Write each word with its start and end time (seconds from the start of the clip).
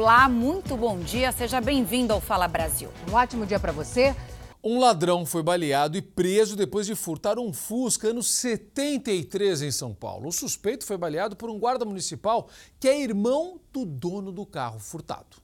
Olá, 0.00 0.30
muito 0.30 0.78
bom 0.78 0.98
dia. 0.98 1.30
Seja 1.30 1.60
bem-vindo 1.60 2.14
ao 2.14 2.22
Fala 2.22 2.48
Brasil. 2.48 2.90
Um 3.06 3.12
ótimo 3.12 3.44
dia 3.44 3.60
para 3.60 3.70
você. 3.70 4.16
Um 4.64 4.80
ladrão 4.80 5.26
foi 5.26 5.42
baleado 5.42 5.98
e 5.98 6.00
preso 6.00 6.56
depois 6.56 6.86
de 6.86 6.94
furtar 6.94 7.38
um 7.38 7.52
Fusca 7.52 8.08
anos 8.08 8.30
73 8.30 9.60
em 9.60 9.70
São 9.70 9.92
Paulo. 9.92 10.28
O 10.28 10.32
suspeito 10.32 10.86
foi 10.86 10.96
baleado 10.96 11.36
por 11.36 11.50
um 11.50 11.58
guarda 11.58 11.84
municipal 11.84 12.48
que 12.80 12.88
é 12.88 12.98
irmão 12.98 13.60
do 13.70 13.84
dono 13.84 14.32
do 14.32 14.46
carro 14.46 14.80
furtado. 14.80 15.36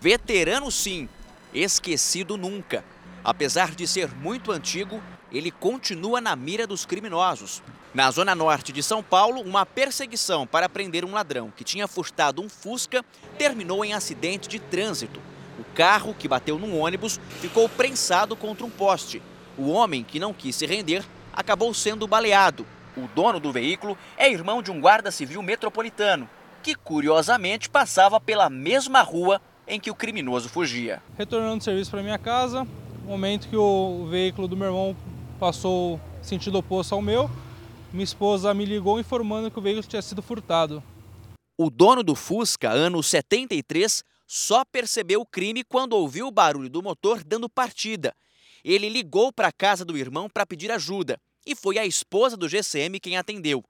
Veterano 0.00 0.70
sim, 0.70 1.08
esquecido 1.52 2.36
nunca. 2.36 2.84
Apesar 3.24 3.74
de 3.74 3.88
ser 3.88 4.14
muito 4.14 4.52
antigo, 4.52 5.02
ele 5.32 5.50
continua 5.50 6.20
na 6.20 6.36
mira 6.36 6.64
dos 6.64 6.86
criminosos. 6.86 7.60
Na 7.92 8.08
zona 8.12 8.36
norte 8.36 8.72
de 8.72 8.84
São 8.84 9.02
Paulo, 9.02 9.40
uma 9.40 9.66
perseguição 9.66 10.46
para 10.46 10.68
prender 10.68 11.04
um 11.04 11.10
ladrão 11.10 11.52
que 11.56 11.64
tinha 11.64 11.88
furtado 11.88 12.40
um 12.40 12.48
Fusca 12.48 13.04
terminou 13.36 13.84
em 13.84 13.94
acidente 13.94 14.48
de 14.48 14.60
trânsito. 14.60 15.20
O 15.58 15.64
carro, 15.74 16.14
que 16.16 16.28
bateu 16.28 16.56
num 16.56 16.78
ônibus, 16.78 17.18
ficou 17.40 17.68
prensado 17.68 18.36
contra 18.36 18.64
um 18.64 18.70
poste. 18.70 19.20
O 19.58 19.70
homem, 19.70 20.04
que 20.04 20.20
não 20.20 20.32
quis 20.32 20.54
se 20.54 20.66
render, 20.66 21.04
acabou 21.32 21.74
sendo 21.74 22.06
baleado. 22.06 22.64
O 22.96 23.08
dono 23.08 23.40
do 23.40 23.50
veículo 23.50 23.98
é 24.16 24.30
irmão 24.30 24.62
de 24.62 24.70
um 24.70 24.80
guarda 24.80 25.10
civil 25.10 25.42
metropolitano, 25.42 26.30
que 26.62 26.76
curiosamente 26.76 27.68
passava 27.68 28.20
pela 28.20 28.48
mesma 28.48 29.02
rua 29.02 29.42
em 29.66 29.80
que 29.80 29.90
o 29.90 29.96
criminoso 29.96 30.48
fugia. 30.48 31.02
Retornando 31.18 31.56
do 31.56 31.64
serviço 31.64 31.90
para 31.90 32.04
minha 32.04 32.18
casa, 32.18 32.64
momento 33.04 33.48
que 33.48 33.56
o 33.56 34.06
veículo 34.08 34.46
do 34.46 34.56
meu 34.56 34.68
irmão 34.68 34.96
passou 35.40 36.00
sentido 36.22 36.58
oposto 36.58 36.94
ao 36.94 37.02
meu, 37.02 37.28
minha 37.92 38.04
esposa 38.04 38.52
me 38.54 38.64
ligou 38.64 39.00
informando 39.00 39.50
que 39.50 39.58
o 39.58 39.62
veículo 39.62 39.86
tinha 39.86 40.02
sido 40.02 40.22
furtado. 40.22 40.82
O 41.58 41.68
dono 41.68 42.02
do 42.02 42.14
Fusca, 42.14 42.70
ano 42.70 43.02
73, 43.02 44.02
só 44.26 44.64
percebeu 44.64 45.20
o 45.20 45.26
crime 45.26 45.64
quando 45.64 45.94
ouviu 45.94 46.28
o 46.28 46.30
barulho 46.30 46.70
do 46.70 46.82
motor 46.82 47.22
dando 47.24 47.48
partida. 47.48 48.14
Ele 48.64 48.88
ligou 48.88 49.32
para 49.32 49.48
a 49.48 49.52
casa 49.52 49.84
do 49.84 49.96
irmão 49.96 50.28
para 50.28 50.46
pedir 50.46 50.70
ajuda 50.70 51.18
e 51.46 51.54
foi 51.54 51.78
a 51.78 51.84
esposa 51.84 52.36
do 52.36 52.48
GCM 52.48 53.00
quem 53.00 53.16
atendeu. 53.16 53.64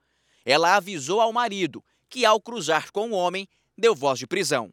Ela 0.44 0.76
avisou 0.76 1.20
ao 1.20 1.32
marido, 1.32 1.82
que 2.08 2.24
ao 2.24 2.40
cruzar 2.40 2.90
com 2.92 3.10
o 3.10 3.14
homem, 3.14 3.48
deu 3.76 3.94
voz 3.94 4.18
de 4.18 4.26
prisão. 4.26 4.70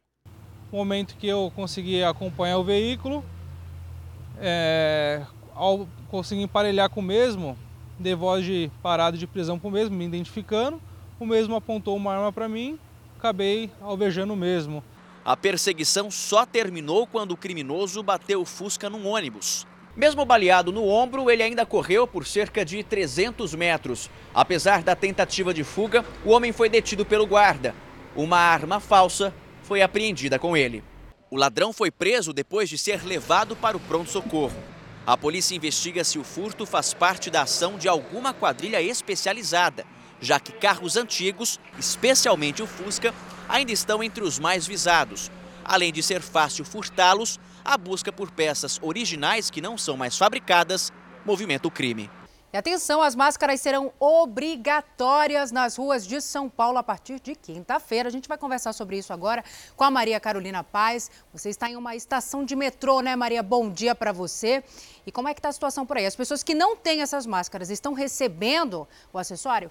No 0.70 0.78
momento 0.78 1.16
que 1.16 1.26
eu 1.26 1.52
consegui 1.54 2.02
acompanhar 2.02 2.58
o 2.58 2.64
veículo, 2.64 3.24
é, 4.38 5.24
ao 5.54 5.88
conseguir 6.10 6.42
emparelhar 6.42 6.90
com 6.90 7.00
o 7.00 7.02
mesmo, 7.02 7.56
dei 7.98 8.14
voz 8.14 8.44
de 8.44 8.70
parado 8.82 9.18
de 9.18 9.26
prisão 9.26 9.58
para 9.58 9.68
o 9.68 9.70
mesmo, 9.70 9.96
me 9.96 10.04
identificando. 10.04 10.80
O 11.18 11.26
mesmo 11.26 11.56
apontou 11.56 11.96
uma 11.96 12.14
arma 12.14 12.32
para 12.32 12.48
mim, 12.48 12.78
acabei 13.16 13.70
alvejando 13.80 14.32
o 14.32 14.36
mesmo. 14.36 14.82
A 15.24 15.36
perseguição 15.36 16.10
só 16.10 16.46
terminou 16.46 17.06
quando 17.06 17.32
o 17.32 17.36
criminoso 17.36 18.02
bateu 18.02 18.40
o 18.40 18.46
Fusca 18.46 18.88
num 18.88 19.06
ônibus. 19.06 19.66
Mesmo 19.96 20.24
baleado 20.24 20.70
no 20.70 20.86
ombro, 20.86 21.28
ele 21.28 21.42
ainda 21.42 21.66
correu 21.66 22.06
por 22.06 22.24
cerca 22.24 22.64
de 22.64 22.84
300 22.84 23.52
metros. 23.54 24.08
Apesar 24.32 24.82
da 24.82 24.94
tentativa 24.94 25.52
de 25.52 25.64
fuga, 25.64 26.04
o 26.24 26.30
homem 26.30 26.52
foi 26.52 26.68
detido 26.68 27.04
pelo 27.04 27.26
guarda. 27.26 27.74
Uma 28.14 28.38
arma 28.38 28.78
falsa 28.78 29.34
foi 29.62 29.82
apreendida 29.82 30.38
com 30.38 30.56
ele. 30.56 30.84
O 31.30 31.36
ladrão 31.36 31.72
foi 31.72 31.90
preso 31.90 32.32
depois 32.32 32.68
de 32.68 32.78
ser 32.78 33.04
levado 33.04 33.56
para 33.56 33.76
o 33.76 33.80
pronto-socorro. 33.80 34.77
A 35.08 35.16
polícia 35.16 35.56
investiga 35.56 36.04
se 36.04 36.18
o 36.18 36.22
furto 36.22 36.66
faz 36.66 36.92
parte 36.92 37.30
da 37.30 37.40
ação 37.40 37.78
de 37.78 37.88
alguma 37.88 38.34
quadrilha 38.34 38.82
especializada, 38.82 39.86
já 40.20 40.38
que 40.38 40.52
carros 40.52 40.98
antigos, 40.98 41.58
especialmente 41.78 42.62
o 42.62 42.66
Fusca, 42.66 43.14
ainda 43.48 43.72
estão 43.72 44.02
entre 44.02 44.22
os 44.22 44.38
mais 44.38 44.66
visados. 44.66 45.30
Além 45.64 45.94
de 45.94 46.02
ser 46.02 46.20
fácil 46.20 46.62
furtá-los, 46.62 47.40
a 47.64 47.78
busca 47.78 48.12
por 48.12 48.30
peças 48.30 48.78
originais 48.82 49.48
que 49.48 49.62
não 49.62 49.78
são 49.78 49.96
mais 49.96 50.18
fabricadas 50.18 50.92
movimenta 51.24 51.66
o 51.66 51.70
crime. 51.70 52.10
E 52.50 52.56
atenção, 52.56 53.02
as 53.02 53.14
máscaras 53.14 53.60
serão 53.60 53.92
obrigatórias 54.00 55.52
nas 55.52 55.76
ruas 55.76 56.06
de 56.06 56.18
São 56.18 56.48
Paulo 56.48 56.78
a 56.78 56.82
partir 56.82 57.20
de 57.20 57.34
quinta-feira. 57.34 58.08
A 58.08 58.12
gente 58.12 58.26
vai 58.26 58.38
conversar 58.38 58.72
sobre 58.72 58.96
isso 58.96 59.12
agora 59.12 59.44
com 59.76 59.84
a 59.84 59.90
Maria 59.90 60.18
Carolina 60.18 60.64
Paz. 60.64 61.10
Você 61.30 61.50
está 61.50 61.68
em 61.68 61.76
uma 61.76 61.94
estação 61.94 62.42
de 62.42 62.56
metrô, 62.56 63.00
né, 63.00 63.14
Maria? 63.14 63.42
Bom 63.42 63.68
dia 63.68 63.94
para 63.94 64.12
você. 64.12 64.64
E 65.06 65.12
como 65.12 65.28
é 65.28 65.34
que 65.34 65.40
está 65.40 65.50
a 65.50 65.52
situação 65.52 65.84
por 65.84 65.98
aí? 65.98 66.06
As 66.06 66.16
pessoas 66.16 66.42
que 66.42 66.54
não 66.54 66.74
têm 66.74 67.02
essas 67.02 67.26
máscaras 67.26 67.68
estão 67.68 67.92
recebendo 67.92 68.88
o 69.12 69.18
acessório? 69.18 69.70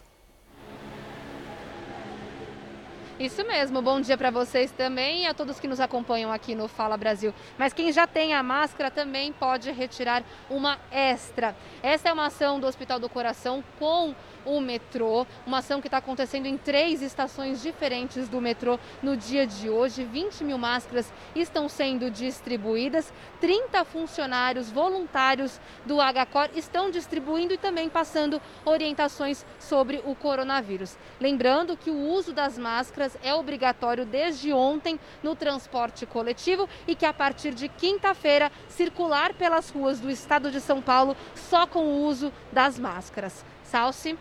Isso 3.20 3.44
mesmo, 3.44 3.82
bom 3.82 4.00
dia 4.00 4.16
para 4.16 4.30
vocês 4.30 4.70
também 4.70 5.24
e 5.24 5.26
a 5.26 5.34
todos 5.34 5.60
que 5.60 5.68
nos 5.68 5.80
acompanham 5.80 6.32
aqui 6.32 6.54
no 6.54 6.68
Fala 6.68 6.96
Brasil. 6.96 7.34
Mas 7.58 7.74
quem 7.74 7.92
já 7.92 8.06
tem 8.06 8.36
a 8.36 8.44
máscara 8.44 8.92
também 8.92 9.34
pode 9.34 9.72
retirar 9.72 10.24
uma 10.48 10.78
extra. 10.92 11.56
Essa 11.82 12.10
é 12.10 12.14
uma 12.14 12.28
ação 12.28 12.60
do 12.60 12.68
Hospital 12.68 13.00
do 13.00 13.10
Coração 13.10 13.64
com 13.80 14.14
o 14.46 14.62
metrô, 14.62 15.26
uma 15.46 15.58
ação 15.58 15.82
que 15.82 15.88
está 15.88 15.98
acontecendo 15.98 16.46
em 16.46 16.58
três 16.58 17.02
estações 17.02 17.62
diferentes 17.62 18.30
do 18.30 18.40
metrô 18.40 18.80
no 19.02 19.18
dia 19.18 19.48
de 19.48 19.68
hoje. 19.68 20.04
20 20.06 20.44
mil 20.44 20.58
máscaras 20.60 21.12
estão 21.36 21.68
sendo 21.68 22.12
distribuídas, 22.12 23.12
30 23.42 23.84
funcionários 23.84 24.72
voluntários 24.72 25.60
do 25.86 25.98
HCOR 25.98 26.50
estão 26.56 26.90
distribuindo 26.92 27.54
e 27.54 27.58
também 27.58 27.90
passando 27.90 28.40
orientações 28.64 29.46
sobre 29.60 30.02
o 30.06 30.16
coronavírus. 30.16 30.98
Lembrando 31.20 31.76
que 31.76 31.90
o 31.90 31.98
uso 31.98 32.32
das 32.32 32.58
máscaras 32.58 33.07
é 33.24 33.34
obrigatório 33.34 34.06
desde 34.06 34.52
ontem 34.52 35.00
no 35.22 35.36
transporte 35.36 36.06
coletivo 36.06 36.68
e 36.88 36.96
que 36.96 37.06
a 37.06 37.14
partir 37.14 37.54
de 37.54 37.70
quinta-feira 37.70 38.52
circular 38.70 39.34
pelas 39.34 39.70
ruas 39.70 40.00
do 40.00 40.10
estado 40.10 40.52
de 40.52 40.60
São 40.60 40.82
Paulo 40.82 41.16
só 41.36 41.68
com 41.68 41.86
o 41.86 42.06
uso 42.06 42.32
das 42.52 42.80
máscaras. 42.80 43.46
Salce. 43.64 44.18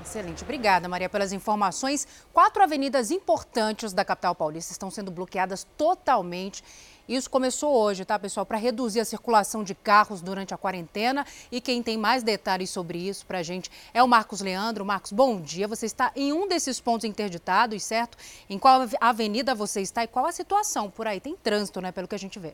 Excelente, 0.00 0.44
obrigada 0.44 0.88
Maria 0.88 1.08
pelas 1.08 1.32
informações. 1.32 2.06
Quatro 2.32 2.62
avenidas 2.62 3.10
importantes 3.10 3.92
da 3.92 4.04
capital 4.04 4.34
paulista 4.34 4.72
estão 4.72 4.90
sendo 4.90 5.10
bloqueadas 5.10 5.66
totalmente. 5.76 6.62
Isso 7.08 7.30
começou 7.30 7.74
hoje, 7.74 8.04
tá, 8.04 8.18
pessoal, 8.18 8.44
para 8.44 8.58
reduzir 8.58 9.00
a 9.00 9.04
circulação 9.04 9.64
de 9.64 9.74
carros 9.74 10.20
durante 10.20 10.52
a 10.52 10.58
quarentena. 10.58 11.24
E 11.50 11.58
quem 11.58 11.82
tem 11.82 11.96
mais 11.96 12.22
detalhes 12.22 12.68
sobre 12.68 12.98
isso 12.98 13.24
para 13.24 13.38
a 13.38 13.42
gente 13.42 13.70
é 13.94 14.02
o 14.02 14.06
Marcos 14.06 14.42
Leandro. 14.42 14.84
Marcos, 14.84 15.12
bom 15.12 15.40
dia. 15.40 15.66
Você 15.66 15.86
está 15.86 16.12
em 16.14 16.34
um 16.34 16.46
desses 16.46 16.78
pontos 16.78 17.04
interditados, 17.04 17.82
certo? 17.82 18.18
Em 18.50 18.58
qual 18.58 18.82
avenida 19.00 19.54
você 19.54 19.80
está 19.80 20.04
e 20.04 20.06
qual 20.06 20.26
a 20.26 20.32
situação 20.32 20.90
por 20.90 21.06
aí? 21.06 21.18
Tem 21.18 21.34
trânsito, 21.34 21.80
né, 21.80 21.90
pelo 21.90 22.06
que 22.06 22.14
a 22.14 22.18
gente 22.18 22.38
vê. 22.38 22.52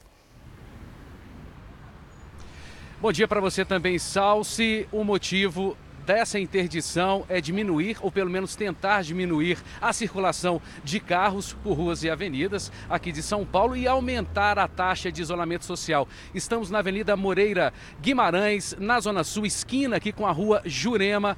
Bom 3.01 3.11
dia 3.11 3.27
para 3.27 3.41
você 3.41 3.65
também, 3.65 3.99
Salsi. 3.99 4.89
O 4.93 5.03
motivo 5.03 5.77
dessa 6.05 6.39
interdição 6.39 7.25
é 7.29 7.41
diminuir, 7.41 7.97
ou 8.01 8.13
pelo 8.13 8.31
menos 8.31 8.55
tentar 8.55 9.03
diminuir, 9.03 9.59
a 9.81 9.93
circulação 9.93 10.61
de 10.85 11.01
carros 11.01 11.53
por 11.53 11.75
ruas 11.75 12.03
e 12.05 12.11
avenidas 12.11 12.71
aqui 12.89 13.11
de 13.11 13.23
São 13.23 13.45
Paulo 13.45 13.77
e 13.77 13.89
aumentar 13.89 14.59
a 14.59 14.69
taxa 14.69 15.11
de 15.11 15.23
isolamento 15.23 15.65
social. 15.65 16.07
Estamos 16.35 16.71
na 16.71 16.79
Avenida 16.79 17.17
Moreira 17.17 17.73
Guimarães, 18.01 18.77
na 18.79 19.01
Zona 19.01 19.25
Sul, 19.25 19.47
esquina 19.47 19.97
aqui 19.97 20.13
com 20.13 20.27
a 20.27 20.33
rua 20.33 20.63
Jurema 20.65 21.37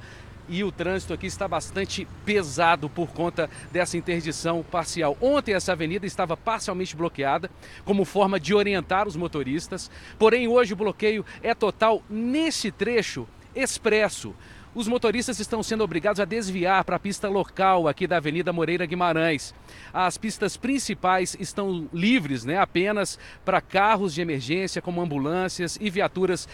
e 0.49 0.63
o 0.63 0.71
trânsito 0.71 1.13
aqui 1.13 1.27
está 1.27 1.47
bastante 1.47 2.07
pesado 2.25 2.89
por 2.89 3.09
conta 3.09 3.49
dessa 3.71 3.97
interdição 3.97 4.63
parcial. 4.63 5.17
Ontem 5.21 5.53
essa 5.53 5.73
avenida 5.73 6.05
estava 6.05 6.37
parcialmente 6.37 6.95
bloqueada 6.95 7.49
como 7.83 8.05
forma 8.05 8.39
de 8.39 8.53
orientar 8.53 9.07
os 9.07 9.15
motoristas, 9.15 9.91
porém 10.17 10.47
hoje 10.47 10.73
o 10.73 10.77
bloqueio 10.77 11.25
é 11.41 11.53
total 11.53 12.01
nesse 12.09 12.71
trecho 12.71 13.27
expresso 13.55 14.33
os 14.77 14.87
motoristas 14.87 15.39
estão 15.39 15.63
sendo 15.63 15.83
obrigados 15.83 16.19
a 16.19 16.25
desviar 16.25 16.83
para 16.83 16.97
a 16.97 16.99
pista 16.99 17.27
local 17.27 17.87
aqui 17.87 18.05
da 18.05 18.17
Avenida 18.17 18.53
Moreira 18.53 18.85
Guimarães. 18.85 19.51
As 19.91 20.19
pistas 20.19 20.55
principais 20.55 21.35
estão 21.39 21.89
livres 21.91 22.45
né, 22.45 22.59
apenas 22.59 23.17
para 23.43 23.59
carros 23.59 24.13
de 24.13 24.21
emergência, 24.21 24.79
como 24.79 25.01
ambulâncias 25.01 25.79
e 25.81 25.89
viaturas 25.89 26.47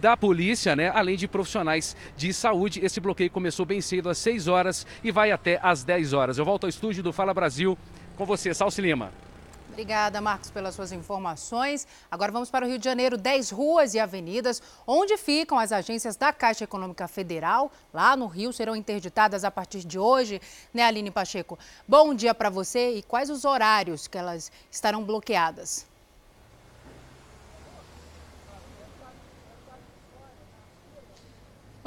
da 0.00 0.16
polícia, 0.16 0.74
né, 0.74 0.88
além 0.92 1.16
de 1.16 1.28
profissionais 1.28 1.96
de 2.16 2.32
saúde. 2.32 2.84
Esse 2.84 2.98
bloqueio 2.98 3.30
começou 3.30 3.64
bem 3.64 3.80
cedo, 3.80 4.10
às 4.10 4.18
6 4.18 4.48
horas, 4.48 4.84
e 5.04 5.12
vai 5.12 5.30
até 5.30 5.60
às 5.62 5.84
10 5.84 6.12
horas. 6.12 6.36
Eu 6.36 6.44
volto 6.44 6.64
ao 6.64 6.68
estúdio 6.68 7.04
do 7.04 7.12
Fala 7.12 7.32
Brasil 7.32 7.78
com 8.16 8.26
você, 8.26 8.52
Salsi 8.52 8.82
Lima. 8.82 9.12
Obrigada, 9.78 10.20
Marcos, 10.20 10.50
pelas 10.50 10.74
suas 10.74 10.90
informações. 10.90 11.86
Agora 12.10 12.32
vamos 12.32 12.50
para 12.50 12.66
o 12.66 12.68
Rio 12.68 12.80
de 12.80 12.84
Janeiro, 12.84 13.16
10 13.16 13.50
ruas 13.50 13.94
e 13.94 14.00
avenidas 14.00 14.60
onde 14.84 15.16
ficam 15.16 15.56
as 15.56 15.70
agências 15.70 16.16
da 16.16 16.32
Caixa 16.32 16.64
Econômica 16.64 17.06
Federal. 17.06 17.70
Lá 17.94 18.16
no 18.16 18.26
Rio 18.26 18.52
serão 18.52 18.74
interditadas 18.74 19.44
a 19.44 19.52
partir 19.52 19.84
de 19.84 19.96
hoje, 19.96 20.42
né, 20.74 20.82
Aline 20.82 21.12
Pacheco? 21.12 21.56
Bom 21.86 22.12
dia 22.12 22.34
para 22.34 22.50
você 22.50 22.96
e 22.96 23.04
quais 23.04 23.30
os 23.30 23.44
horários 23.44 24.08
que 24.08 24.18
elas 24.18 24.50
estarão 24.68 25.04
bloqueadas? 25.04 25.86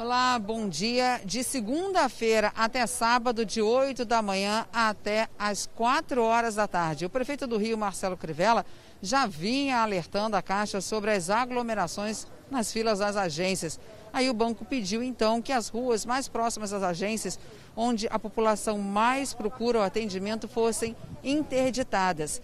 Olá, 0.04 0.36
bom 0.36 0.68
dia. 0.68 1.20
De 1.24 1.44
segunda-feira 1.44 2.52
até 2.56 2.84
sábado, 2.88 3.46
de 3.46 3.62
8 3.62 4.04
da 4.04 4.20
manhã 4.20 4.66
até 4.72 5.28
às 5.38 5.70
4 5.76 6.20
horas 6.20 6.56
da 6.56 6.66
tarde. 6.66 7.06
O 7.06 7.08
prefeito 7.08 7.46
do 7.46 7.56
Rio, 7.56 7.78
Marcelo 7.78 8.16
Crivella, 8.16 8.66
já 9.00 9.26
vinha 9.26 9.78
alertando 9.78 10.36
a 10.36 10.42
Caixa 10.42 10.80
sobre 10.80 11.12
as 11.12 11.30
aglomerações 11.30 12.26
nas 12.50 12.72
filas 12.72 12.98
das 12.98 13.16
agências. 13.16 13.78
Aí 14.12 14.28
o 14.28 14.34
banco 14.34 14.64
pediu 14.64 15.04
então 15.04 15.40
que 15.40 15.52
as 15.52 15.68
ruas 15.68 16.04
mais 16.04 16.26
próximas 16.26 16.72
das 16.72 16.82
agências, 16.82 17.38
onde 17.76 18.08
a 18.10 18.18
população 18.18 18.78
mais 18.78 19.32
procura 19.32 19.78
o 19.78 19.82
atendimento, 19.82 20.48
fossem 20.48 20.96
interditadas. 21.22 22.42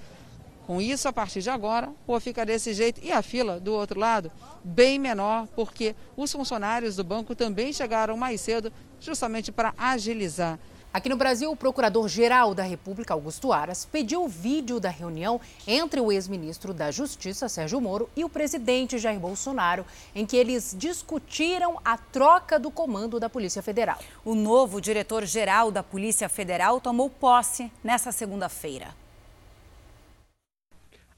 Com 0.68 0.82
isso, 0.82 1.08
a 1.08 1.12
partir 1.14 1.40
de 1.40 1.48
agora, 1.48 1.86
a 1.86 1.92
rua 2.06 2.20
fica 2.20 2.44
desse 2.44 2.74
jeito 2.74 3.00
e 3.02 3.10
a 3.10 3.22
fila 3.22 3.58
do 3.58 3.72
outro 3.72 3.98
lado 3.98 4.30
bem 4.62 4.98
menor, 4.98 5.48
porque 5.56 5.96
os 6.14 6.30
funcionários 6.30 6.94
do 6.94 7.02
banco 7.02 7.34
também 7.34 7.72
chegaram 7.72 8.18
mais 8.18 8.42
cedo, 8.42 8.70
justamente 9.00 9.50
para 9.50 9.72
agilizar. 9.78 10.58
Aqui 10.92 11.08
no 11.08 11.16
Brasil, 11.16 11.50
o 11.50 11.56
Procurador-Geral 11.56 12.54
da 12.54 12.64
República, 12.64 13.14
Augusto 13.14 13.50
Aras, 13.50 13.86
pediu 13.86 14.22
o 14.22 14.28
vídeo 14.28 14.78
da 14.78 14.90
reunião 14.90 15.40
entre 15.66 16.02
o 16.02 16.12
ex-ministro 16.12 16.74
da 16.74 16.90
Justiça, 16.90 17.48
Sérgio 17.48 17.80
Moro, 17.80 18.10
e 18.14 18.22
o 18.22 18.28
presidente 18.28 18.98
Jair 18.98 19.18
Bolsonaro, 19.18 19.86
em 20.14 20.26
que 20.26 20.36
eles 20.36 20.76
discutiram 20.78 21.80
a 21.82 21.96
troca 21.96 22.58
do 22.58 22.70
comando 22.70 23.18
da 23.18 23.30
Polícia 23.30 23.62
Federal. 23.62 23.98
O 24.22 24.34
novo 24.34 24.82
diretor-geral 24.82 25.70
da 25.70 25.82
Polícia 25.82 26.28
Federal 26.28 26.78
tomou 26.78 27.08
posse 27.08 27.72
nesta 27.82 28.12
segunda-feira. 28.12 29.07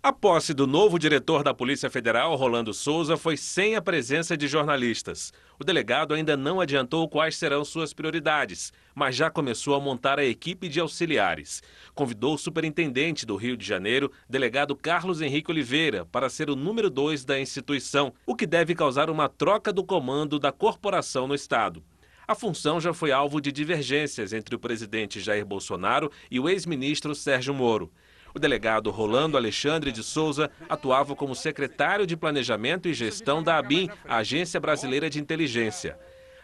A 0.02 0.14
posse 0.14 0.54
do 0.54 0.66
novo 0.66 0.98
diretor 0.98 1.42
da 1.42 1.52
Polícia 1.52 1.90
Federal, 1.90 2.34
Rolando 2.34 2.72
Souza, 2.72 3.18
foi 3.18 3.36
sem 3.36 3.76
a 3.76 3.82
presença 3.82 4.34
de 4.34 4.48
jornalistas. 4.48 5.30
O 5.58 5.62
delegado 5.62 6.14
ainda 6.14 6.38
não 6.38 6.58
adiantou 6.58 7.06
quais 7.06 7.36
serão 7.36 7.62
suas 7.66 7.92
prioridades, 7.92 8.72
mas 8.94 9.14
já 9.14 9.28
começou 9.28 9.74
a 9.74 9.80
montar 9.80 10.18
a 10.18 10.24
equipe 10.24 10.70
de 10.70 10.80
auxiliares. 10.80 11.62
Convidou 11.94 12.32
o 12.32 12.38
superintendente 12.38 13.26
do 13.26 13.36
Rio 13.36 13.58
de 13.58 13.66
Janeiro, 13.66 14.10
delegado 14.26 14.74
Carlos 14.74 15.20
Henrique 15.20 15.50
Oliveira, 15.50 16.06
para 16.06 16.30
ser 16.30 16.48
o 16.48 16.56
número 16.56 16.88
dois 16.88 17.22
da 17.22 17.38
instituição, 17.38 18.10
o 18.24 18.34
que 18.34 18.46
deve 18.46 18.74
causar 18.74 19.10
uma 19.10 19.28
troca 19.28 19.70
do 19.70 19.84
comando 19.84 20.38
da 20.38 20.50
corporação 20.50 21.28
no 21.28 21.34
Estado. 21.34 21.84
A 22.26 22.34
função 22.36 22.80
já 22.80 22.94
foi 22.94 23.12
alvo 23.12 23.40
de 23.40 23.50
divergências 23.50 24.32
entre 24.32 24.54
o 24.54 24.58
presidente 24.58 25.20
Jair 25.20 25.44
Bolsonaro 25.44 26.12
e 26.30 26.38
o 26.38 26.48
ex-ministro 26.48 27.14
Sérgio 27.14 27.52
Moro. 27.52 27.92
O 28.34 28.38
delegado 28.38 28.90
Rolando 28.90 29.36
Alexandre 29.36 29.90
de 29.90 30.02
Souza 30.02 30.50
atuava 30.68 31.16
como 31.16 31.34
secretário 31.34 32.06
de 32.06 32.16
Planejamento 32.16 32.88
e 32.88 32.94
Gestão 32.94 33.42
da 33.42 33.58
ABIN, 33.58 33.88
a 34.06 34.18
Agência 34.18 34.60
Brasileira 34.60 35.10
de 35.10 35.18
Inteligência. 35.18 35.98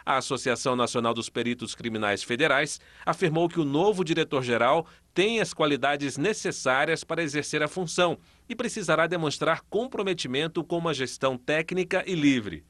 A 0.04 0.18
Associação 0.18 0.76
Nacional 0.76 1.12
dos 1.12 1.28
Peritos 1.28 1.74
Criminais 1.74 2.22
Federais 2.22 2.80
afirmou 3.04 3.48
que 3.48 3.58
o 3.58 3.64
novo 3.64 4.04
diretor-geral 4.04 4.86
tem 5.12 5.40
as 5.40 5.52
qualidades 5.52 6.16
necessárias 6.16 7.02
para 7.02 7.22
exercer 7.22 7.60
a 7.60 7.66
função 7.66 8.16
e 8.48 8.54
precisará 8.54 9.08
demonstrar 9.08 9.62
comprometimento 9.68 10.62
com 10.62 10.78
uma 10.78 10.94
gestão 10.94 11.36
técnica 11.36 12.04
e 12.06 12.14
livre. 12.14 12.64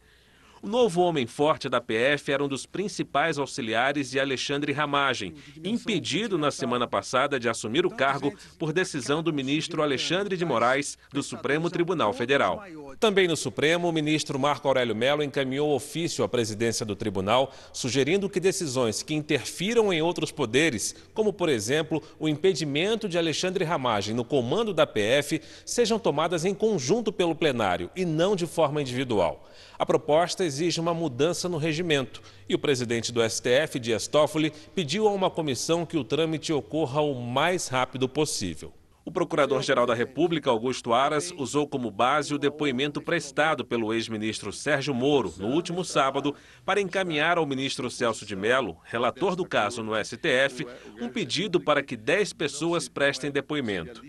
O 0.62 0.68
novo 0.68 1.02
homem 1.02 1.26
forte 1.26 1.68
da 1.68 1.82
PF 1.82 2.32
era 2.32 2.42
um 2.42 2.48
dos 2.48 2.64
principais 2.64 3.38
auxiliares 3.38 4.10
de 4.10 4.18
Alexandre 4.18 4.72
Ramagem, 4.72 5.34
impedido 5.62 6.38
na 6.38 6.50
semana 6.50 6.86
passada 6.86 7.38
de 7.38 7.46
assumir 7.46 7.84
o 7.84 7.90
cargo 7.90 8.32
por 8.58 8.72
decisão 8.72 9.22
do 9.22 9.32
ministro 9.32 9.82
Alexandre 9.82 10.34
de 10.34 10.46
Moraes, 10.46 10.96
do 11.12 11.22
Supremo 11.22 11.68
Tribunal 11.68 12.12
Federal. 12.14 12.64
Também 12.98 13.28
no 13.28 13.36
Supremo, 13.36 13.86
o 13.86 13.92
ministro 13.92 14.38
Marco 14.38 14.66
Aurélio 14.66 14.96
Mello 14.96 15.22
encaminhou 15.22 15.74
ofício 15.74 16.24
à 16.24 16.28
presidência 16.28 16.86
do 16.86 16.96
tribunal, 16.96 17.52
sugerindo 17.70 18.28
que 18.28 18.40
decisões 18.40 19.02
que 19.02 19.14
interfiram 19.14 19.92
em 19.92 20.00
outros 20.00 20.32
poderes, 20.32 20.94
como 21.12 21.34
por 21.34 21.50
exemplo 21.50 22.02
o 22.18 22.28
impedimento 22.28 23.08
de 23.08 23.18
Alexandre 23.18 23.64
Ramagem 23.64 24.14
no 24.14 24.24
comando 24.24 24.72
da 24.72 24.86
PF, 24.86 25.42
sejam 25.66 25.98
tomadas 25.98 26.46
em 26.46 26.54
conjunto 26.54 27.12
pelo 27.12 27.34
plenário 27.34 27.90
e 27.94 28.06
não 28.06 28.34
de 28.34 28.46
forma 28.46 28.80
individual. 28.80 29.46
A 29.78 29.84
proposta 29.84 30.46
exige 30.56 30.80
uma 30.80 30.94
mudança 30.94 31.50
no 31.50 31.58
regimento 31.58 32.22
e 32.48 32.54
o 32.54 32.58
presidente 32.58 33.12
do 33.12 33.20
STF, 33.28 33.78
Dias 33.78 34.06
Toffoli, 34.06 34.50
pediu 34.74 35.06
a 35.06 35.12
uma 35.12 35.30
comissão 35.30 35.84
que 35.84 35.98
o 35.98 36.04
trâmite 36.04 36.50
ocorra 36.50 37.02
o 37.02 37.14
mais 37.14 37.68
rápido 37.68 38.08
possível. 38.08 38.72
O 39.04 39.12
Procurador-Geral 39.12 39.86
da 39.86 39.94
República, 39.94 40.50
Augusto 40.50 40.92
Aras, 40.92 41.32
usou 41.38 41.68
como 41.68 41.92
base 41.92 42.34
o 42.34 42.38
depoimento 42.38 43.00
prestado 43.00 43.64
pelo 43.64 43.94
ex-ministro 43.94 44.52
Sérgio 44.52 44.92
Moro 44.92 45.32
no 45.38 45.46
último 45.46 45.84
sábado 45.84 46.34
para 46.64 46.80
encaminhar 46.80 47.38
ao 47.38 47.46
ministro 47.46 47.88
Celso 47.88 48.26
de 48.26 48.34
Mello, 48.34 48.78
relator 48.82 49.36
do 49.36 49.46
caso 49.46 49.80
no 49.80 49.92
STF, 49.94 50.66
um 51.00 51.08
pedido 51.08 51.60
para 51.60 51.84
que 51.84 51.96
10 51.96 52.32
pessoas 52.32 52.88
prestem 52.88 53.30
depoimento. 53.30 54.02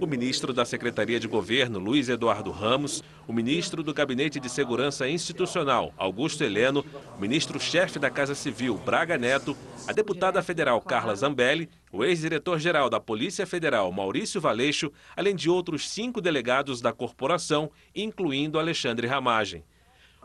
O 0.00 0.06
ministro 0.06 0.54
da 0.54 0.64
Secretaria 0.64 1.20
de 1.20 1.28
Governo, 1.28 1.78
Luiz 1.78 2.08
Eduardo 2.08 2.50
Ramos, 2.50 3.04
o 3.30 3.32
ministro 3.32 3.80
do 3.84 3.94
Gabinete 3.94 4.40
de 4.40 4.50
Segurança 4.50 5.08
Institucional, 5.08 5.94
Augusto 5.96 6.42
Heleno, 6.42 6.84
o 7.16 7.20
ministro-chefe 7.20 7.96
da 7.96 8.10
Casa 8.10 8.34
Civil, 8.34 8.76
Braga 8.76 9.16
Neto, 9.16 9.56
a 9.86 9.92
deputada 9.92 10.42
federal 10.42 10.80
Carla 10.80 11.14
Zambelli, 11.14 11.70
o 11.92 12.04
ex-diretor-geral 12.04 12.90
da 12.90 12.98
Polícia 12.98 13.46
Federal, 13.46 13.92
Maurício 13.92 14.40
Valeixo, 14.40 14.90
além 15.16 15.36
de 15.36 15.48
outros 15.48 15.88
cinco 15.88 16.20
delegados 16.20 16.80
da 16.80 16.92
corporação, 16.92 17.70
incluindo 17.94 18.58
Alexandre 18.58 19.06
Ramagem. 19.06 19.62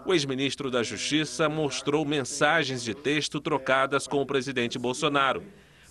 O 0.04 0.12
ex-ministro 0.12 0.72
da 0.72 0.81
Justiça 0.81 1.48
mostrou 1.48 2.04
mensagens 2.06 2.84
de 2.84 2.96
texto 2.96 3.40
trocadas 3.40 4.07
com 4.07 4.19
o 4.19 4.25
presidente 4.25 4.80
Bolsonaro. 4.80 5.44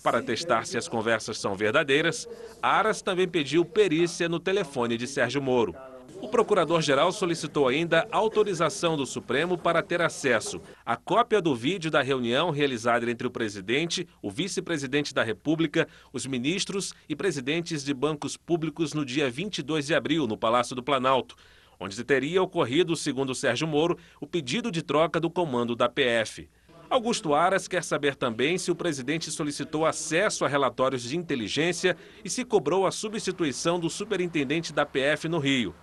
Para 0.03 0.21
testar 0.21 0.67
se 0.67 0.77
as 0.77 0.89
conversas 0.89 1.37
são 1.37 1.55
verdadeiras, 1.55 2.27
Aras 2.61 3.01
também 3.01 3.25
pediu 3.27 3.63
perícia 3.63 4.27
no 4.27 4.37
telefone 4.37 4.97
de 4.97 5.07
Sérgio 5.07 5.41
Moro. 5.41 5.73
O 6.21 6.27
procurador-geral 6.27 7.11
solicitou 7.11 7.67
ainda 7.67 8.07
autorização 8.11 8.97
do 8.97 9.05
Supremo 9.05 9.57
para 9.57 9.83
ter 9.83 10.01
acesso 10.01 10.61
à 10.85 10.95
cópia 10.95 11.41
do 11.41 11.55
vídeo 11.55 11.91
da 11.91 12.01
reunião 12.01 12.49
realizada 12.49 13.09
entre 13.09 13.27
o 13.27 13.31
presidente, 13.31 14.07
o 14.21 14.31
vice-presidente 14.31 15.13
da 15.13 15.23
República, 15.23 15.87
os 16.11 16.25
ministros 16.25 16.93
e 17.07 17.15
presidentes 17.15 17.83
de 17.83 17.93
bancos 17.93 18.35
públicos 18.37 18.93
no 18.93 19.05
dia 19.05 19.29
22 19.29 19.87
de 19.87 19.95
abril, 19.95 20.25
no 20.27 20.37
Palácio 20.37 20.75
do 20.75 20.83
Planalto, 20.83 21.35
onde 21.79 22.03
teria 22.03 22.41
ocorrido, 22.41 22.95
segundo 22.95 23.35
Sérgio 23.35 23.67
Moro, 23.67 23.97
o 24.19 24.27
pedido 24.27 24.71
de 24.71 24.81
troca 24.81 25.19
do 25.19 25.29
comando 25.29 25.75
da 25.75 25.87
PF. 25.87 26.49
Augusto 26.89 27.33
Aras 27.33 27.67
quer 27.67 27.83
saber 27.83 28.15
também 28.15 28.57
se 28.57 28.71
o 28.71 28.75
presidente 28.75 29.31
solicitou 29.31 29.85
acesso 29.85 30.45
a 30.45 30.47
relatórios 30.47 31.03
de 31.03 31.17
inteligência 31.17 31.97
e 32.23 32.29
se 32.29 32.45
cobrou 32.45 32.85
a 32.85 32.91
substituição 32.91 33.79
do 33.79 33.89
superintendente 33.89 34.71
da 34.71 34.85
PF 34.85 35.27
no 35.27 35.39
Rio. 35.39 35.75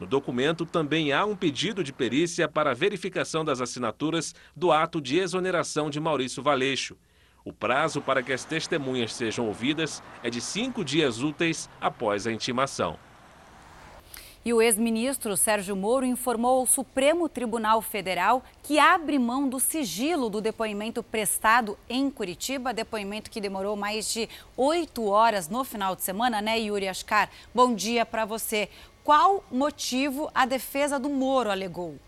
No 0.00 0.06
documento 0.06 0.66
também 0.66 1.12
há 1.12 1.24
um 1.24 1.36
pedido 1.36 1.84
de 1.84 1.92
perícia 1.92 2.48
para 2.48 2.74
verificação 2.74 3.44
das 3.44 3.60
assinaturas 3.60 4.34
do 4.54 4.72
ato 4.72 5.00
de 5.00 5.18
exoneração 5.18 5.88
de 5.88 6.00
Maurício 6.00 6.42
Valeixo. 6.42 6.96
O 7.44 7.52
prazo 7.52 8.00
para 8.00 8.22
que 8.22 8.32
as 8.32 8.44
testemunhas 8.44 9.12
sejam 9.14 9.46
ouvidas 9.46 10.02
é 10.22 10.30
de 10.30 10.40
cinco 10.40 10.84
dias 10.84 11.22
úteis 11.22 11.68
após 11.80 12.26
a 12.26 12.32
intimação. 12.32 12.98
E 14.44 14.52
o 14.52 14.60
ex-ministro 14.60 15.38
Sérgio 15.38 15.74
Moro 15.74 16.04
informou 16.04 16.60
ao 16.60 16.66
Supremo 16.66 17.30
Tribunal 17.30 17.80
Federal 17.80 18.44
que 18.62 18.78
abre 18.78 19.18
mão 19.18 19.48
do 19.48 19.58
sigilo 19.58 20.28
do 20.28 20.38
depoimento 20.38 21.02
prestado 21.02 21.78
em 21.88 22.10
Curitiba, 22.10 22.74
depoimento 22.74 23.30
que 23.30 23.40
demorou 23.40 23.74
mais 23.74 24.12
de 24.12 24.28
oito 24.54 25.06
horas 25.06 25.48
no 25.48 25.64
final 25.64 25.96
de 25.96 26.02
semana, 26.02 26.42
né, 26.42 26.58
Yuri 26.58 26.88
Ascar? 26.88 27.30
Bom 27.54 27.74
dia 27.74 28.04
para 28.04 28.26
você. 28.26 28.68
Qual 29.04 29.44
motivo 29.50 30.30
a 30.34 30.46
defesa 30.46 30.98
do 30.98 31.10
Moro 31.10 31.50
alegou? 31.50 32.00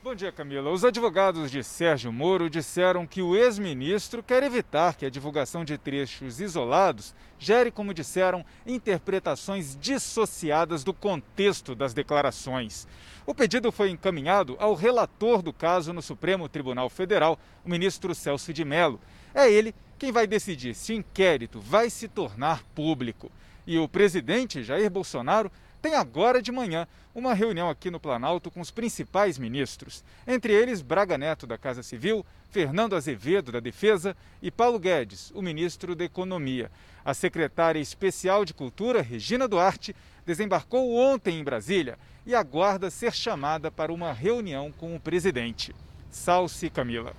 Bom 0.00 0.14
dia, 0.14 0.30
Camila. 0.30 0.70
Os 0.70 0.84
advogados 0.84 1.50
de 1.50 1.64
Sérgio 1.64 2.12
Moro 2.12 2.48
disseram 2.48 3.04
que 3.04 3.20
o 3.20 3.34
ex-ministro 3.34 4.22
quer 4.22 4.44
evitar 4.44 4.94
que 4.94 5.04
a 5.04 5.10
divulgação 5.10 5.64
de 5.64 5.76
trechos 5.76 6.40
isolados 6.40 7.12
gere, 7.36 7.72
como 7.72 7.92
disseram, 7.92 8.46
interpretações 8.64 9.76
dissociadas 9.76 10.84
do 10.84 10.94
contexto 10.94 11.74
das 11.74 11.92
declarações. 11.92 12.86
O 13.26 13.34
pedido 13.34 13.72
foi 13.72 13.90
encaminhado 13.90 14.56
ao 14.60 14.74
relator 14.74 15.42
do 15.42 15.52
caso 15.52 15.92
no 15.92 16.00
Supremo 16.00 16.48
Tribunal 16.48 16.88
Federal, 16.88 17.36
o 17.64 17.68
ministro 17.68 18.14
Celso 18.14 18.52
de 18.52 18.64
Mello. 18.64 19.00
É 19.34 19.50
ele 19.50 19.74
quem 19.98 20.12
vai 20.12 20.28
decidir 20.28 20.76
se 20.76 20.92
o 20.92 20.96
inquérito 20.96 21.58
vai 21.58 21.90
se 21.90 22.06
tornar 22.06 22.62
público. 22.72 23.32
E 23.66 23.78
o 23.78 23.88
presidente 23.88 24.62
Jair 24.62 24.90
Bolsonaro 24.90 25.50
tem 25.80 25.94
agora 25.94 26.42
de 26.42 26.52
manhã 26.52 26.86
uma 27.14 27.34
reunião 27.34 27.70
aqui 27.70 27.90
no 27.90 27.98
Planalto 27.98 28.50
com 28.50 28.60
os 28.60 28.70
principais 28.70 29.38
ministros, 29.38 30.04
entre 30.26 30.52
eles 30.52 30.82
Braga 30.82 31.16
Neto 31.16 31.46
da 31.46 31.56
Casa 31.56 31.82
Civil, 31.82 32.24
Fernando 32.50 32.94
Azevedo 32.94 33.50
da 33.52 33.60
Defesa 33.60 34.16
e 34.42 34.50
Paulo 34.50 34.78
Guedes, 34.78 35.30
o 35.34 35.40
ministro 35.40 35.94
da 35.94 36.04
Economia. 36.04 36.70
A 37.04 37.14
secretária 37.14 37.80
especial 37.80 38.44
de 38.44 38.52
Cultura, 38.52 39.00
Regina 39.00 39.48
Duarte, 39.48 39.96
desembarcou 40.26 40.94
ontem 40.94 41.40
em 41.40 41.44
Brasília 41.44 41.98
e 42.26 42.34
aguarda 42.34 42.90
ser 42.90 43.14
chamada 43.14 43.70
para 43.70 43.92
uma 43.92 44.12
reunião 44.12 44.70
com 44.70 44.94
o 44.94 45.00
presidente. 45.00 45.74
Salce 46.10 46.68
Camila. 46.68 47.14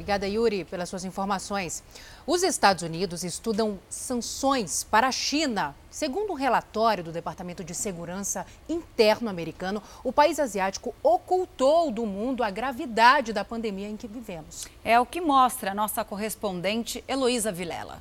Obrigada, 0.00 0.26
Yuri, 0.26 0.64
pelas 0.64 0.88
suas 0.88 1.04
informações. 1.04 1.84
Os 2.26 2.42
Estados 2.42 2.82
Unidos 2.82 3.22
estudam 3.22 3.78
sanções 3.90 4.82
para 4.82 5.08
a 5.08 5.12
China. 5.12 5.76
Segundo 5.90 6.32
um 6.32 6.36
relatório 6.36 7.04
do 7.04 7.12
Departamento 7.12 7.62
de 7.62 7.74
Segurança 7.74 8.46
Interno 8.66 9.28
americano, 9.28 9.82
o 10.02 10.10
país 10.10 10.40
asiático 10.40 10.94
ocultou 11.02 11.90
do 11.90 12.06
mundo 12.06 12.42
a 12.42 12.48
gravidade 12.48 13.30
da 13.30 13.44
pandemia 13.44 13.90
em 13.90 13.96
que 13.98 14.08
vivemos. 14.08 14.66
É 14.82 14.98
o 14.98 15.04
que 15.04 15.20
mostra 15.20 15.72
a 15.72 15.74
nossa 15.74 16.02
correspondente 16.02 17.04
Heloísa 17.06 17.52
Vilela. 17.52 18.00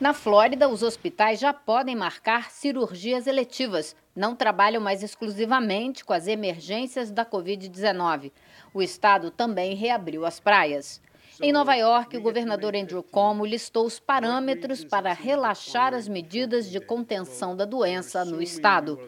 Na 0.00 0.12
Flórida, 0.12 0.68
os 0.68 0.82
hospitais 0.82 1.38
já 1.38 1.52
podem 1.52 1.94
marcar 1.94 2.50
cirurgias 2.50 3.28
eletivas. 3.28 3.94
Não 4.16 4.34
trabalham 4.34 4.82
mais 4.82 5.04
exclusivamente 5.04 6.04
com 6.04 6.12
as 6.12 6.26
emergências 6.26 7.10
da 7.12 7.24
Covid-19. 7.24 8.32
O 8.72 8.80
estado 8.80 9.30
também 9.30 9.74
reabriu 9.74 10.24
as 10.24 10.38
praias. 10.38 11.00
Em 11.42 11.52
Nova 11.52 11.74
York, 11.74 12.16
o 12.16 12.20
governador 12.20 12.76
Andrew 12.76 13.02
Cuomo 13.02 13.44
listou 13.44 13.86
os 13.86 13.98
parâmetros 13.98 14.84
para 14.84 15.12
relaxar 15.12 15.94
as 15.94 16.06
medidas 16.06 16.70
de 16.70 16.78
contenção 16.78 17.56
da 17.56 17.64
doença 17.64 18.24
no 18.24 18.42
estado. 18.42 19.00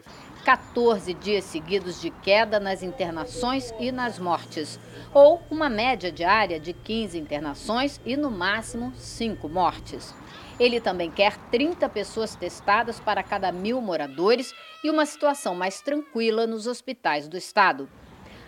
14 0.43 1.13
dias 1.13 1.45
seguidos 1.45 2.01
de 2.01 2.09
queda 2.09 2.59
nas 2.59 2.83
internações 2.83 3.73
e 3.79 3.91
nas 3.91 4.19
mortes, 4.19 4.77
ou 5.13 5.41
uma 5.49 5.69
média 5.69 6.11
diária 6.11 6.59
de 6.59 6.73
15 6.73 7.17
internações 7.17 8.01
e, 8.05 8.17
no 8.17 8.29
máximo, 8.29 8.91
5 8.97 9.47
mortes. 9.47 10.13
Ele 10.59 10.81
também 10.81 11.09
quer 11.09 11.37
30 11.51 11.87
pessoas 11.87 12.35
testadas 12.35 12.99
para 12.99 13.23
cada 13.23 13.51
mil 13.51 13.79
moradores 13.79 14.53
e 14.83 14.89
uma 14.89 15.05
situação 15.05 15.55
mais 15.55 15.81
tranquila 15.81 16.45
nos 16.45 16.67
hospitais 16.67 17.27
do 17.27 17.37
estado. 17.37 17.87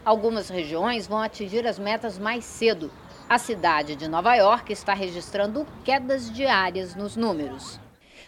Algumas 0.06 0.50
regiões 0.50 1.08
vão 1.08 1.18
atingir 1.18 1.66
as 1.66 1.80
metas 1.80 2.20
mais 2.20 2.46
cedo. 2.46 2.92
A 3.28 3.40
cidade 3.40 3.96
de 3.96 4.08
Nova 4.08 4.36
York 4.36 4.72
está 4.72 4.94
registrando 4.94 5.66
quedas 5.84 6.32
diárias 6.32 6.94
nos 6.94 7.16
números. 7.16 7.80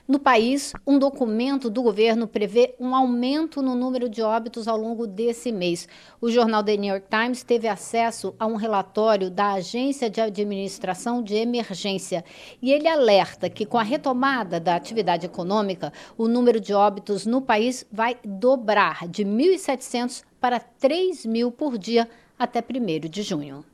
No 0.08 0.18
país, 0.18 0.74
um 0.88 0.98
documento 0.98 1.70
do 1.70 1.84
governo 1.84 2.28
prevê 2.28 2.74
um 2.80 2.96
aumento 2.96 3.62
no 3.62 3.76
número 3.76 4.08
de 4.08 4.22
óbitos 4.22 4.68
ao 4.68 4.78
longo 4.78 5.06
desse 5.06 5.52
mês. 5.52 5.88
O 6.22 6.32
jornal 6.32 6.64
The 6.64 6.78
New 6.78 6.94
York 6.94 7.08
Times 7.10 7.44
teve 7.44 7.68
acesso 7.68 8.34
a 8.40 8.48
um 8.48 8.56
relatório 8.56 9.30
da 9.30 9.52
Agência 9.52 10.10
de 10.10 10.22
Administração 10.22 11.22
de 11.22 11.36
Emergência 11.36 12.24
e 12.62 12.72
ele 12.72 12.88
alerta 12.88 13.50
que, 13.50 13.66
com 13.66 13.78
a 13.78 13.84
retomada 13.84 14.60
da 14.60 14.76
atividade 14.76 15.26
econômica, 15.26 15.92
o 16.18 16.28
número 16.28 16.60
de 16.60 16.74
óbitos 16.74 17.26
no 17.26 17.42
país 17.42 17.86
vai 17.92 18.18
dobrar 18.24 19.08
de 19.10 19.26
1.700 19.26 20.24
para 20.40 20.60
3 20.60 21.26
mil 21.26 21.52
por 21.52 21.78
dia 21.78 22.10
até 22.38 22.60
1 22.60 23.10
de 23.10 23.22
junho. 23.22 23.66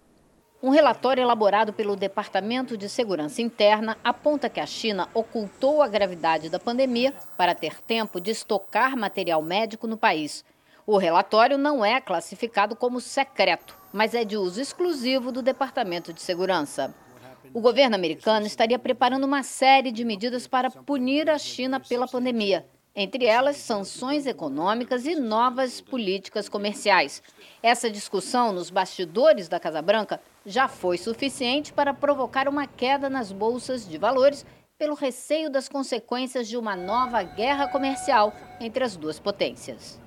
Um 0.61 0.69
relatório 0.69 1.21
elaborado 1.21 1.73
pelo 1.73 1.93
Departamento 1.93 2.77
de 2.77 2.87
Segurança 2.87 3.41
Interna 3.41 3.97
aponta 4.01 4.49
que 4.49 4.61
a 4.61 4.65
China 4.65 5.09
ocultou 5.13 5.81
a 5.81 5.89
gravidade 5.89 6.49
da 6.49 6.57
pandemia 6.57 7.13
para 7.35 7.53
ter 7.53 7.81
tempo 7.81 8.21
de 8.21 8.31
estocar 8.31 8.95
material 8.95 9.41
médico 9.41 9.87
no 9.87 9.97
país. 9.97 10.45
O 10.87 10.97
relatório 10.97 11.57
não 11.57 11.83
é 11.83 11.99
classificado 11.99 12.77
como 12.77 13.01
secreto, 13.01 13.77
mas 13.91 14.15
é 14.15 14.23
de 14.23 14.37
uso 14.37 14.61
exclusivo 14.61 15.33
do 15.33 15.41
Departamento 15.41 16.13
de 16.13 16.21
Segurança. 16.21 16.95
O 17.53 17.59
governo 17.59 17.95
americano 17.95 18.45
estaria 18.45 18.79
preparando 18.79 19.25
uma 19.25 19.43
série 19.43 19.91
de 19.91 20.05
medidas 20.05 20.47
para 20.47 20.71
punir 20.71 21.29
a 21.29 21.37
China 21.37 21.77
pela 21.77 22.07
pandemia, 22.07 22.65
entre 22.95 23.25
elas 23.25 23.57
sanções 23.57 24.25
econômicas 24.25 25.05
e 25.05 25.15
novas 25.15 25.81
políticas 25.81 26.47
comerciais. 26.47 27.23
Essa 27.61 27.89
discussão 27.89 28.53
nos 28.53 28.69
bastidores 28.69 29.47
da 29.47 29.59
Casa 29.59 29.81
Branca 29.81 30.21
já 30.45 30.67
foi 30.67 30.97
suficiente 30.97 31.73
para 31.73 31.93
provocar 31.93 32.47
uma 32.47 32.67
queda 32.67 33.09
nas 33.09 33.31
bolsas 33.31 33.87
de 33.87 33.97
valores 33.97 34.45
pelo 34.77 34.95
receio 34.95 35.49
das 35.49 35.69
consequências 35.69 36.47
de 36.47 36.57
uma 36.57 36.75
nova 36.75 37.23
guerra 37.23 37.67
comercial 37.67 38.33
entre 38.59 38.83
as 38.83 38.95
duas 38.95 39.19
potências. 39.19 40.02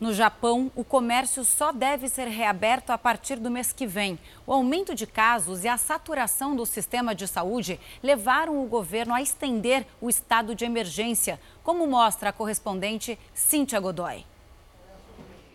No 0.00 0.14
Japão, 0.14 0.72
o 0.74 0.82
comércio 0.82 1.44
só 1.44 1.72
deve 1.72 2.08
ser 2.08 2.26
reaberto 2.26 2.90
a 2.90 2.96
partir 2.96 3.36
do 3.36 3.50
mês 3.50 3.70
que 3.70 3.86
vem. 3.86 4.18
O 4.46 4.52
aumento 4.54 4.94
de 4.94 5.06
casos 5.06 5.62
e 5.62 5.68
a 5.68 5.76
saturação 5.76 6.56
do 6.56 6.64
sistema 6.64 7.14
de 7.14 7.28
saúde 7.28 7.78
levaram 8.02 8.64
o 8.64 8.66
governo 8.66 9.12
a 9.12 9.20
estender 9.20 9.86
o 10.00 10.08
estado 10.08 10.54
de 10.54 10.64
emergência, 10.64 11.38
como 11.62 11.86
mostra 11.86 12.30
a 12.30 12.32
correspondente 12.32 13.18
Cíntia 13.34 13.78
Godoy. 13.78 14.24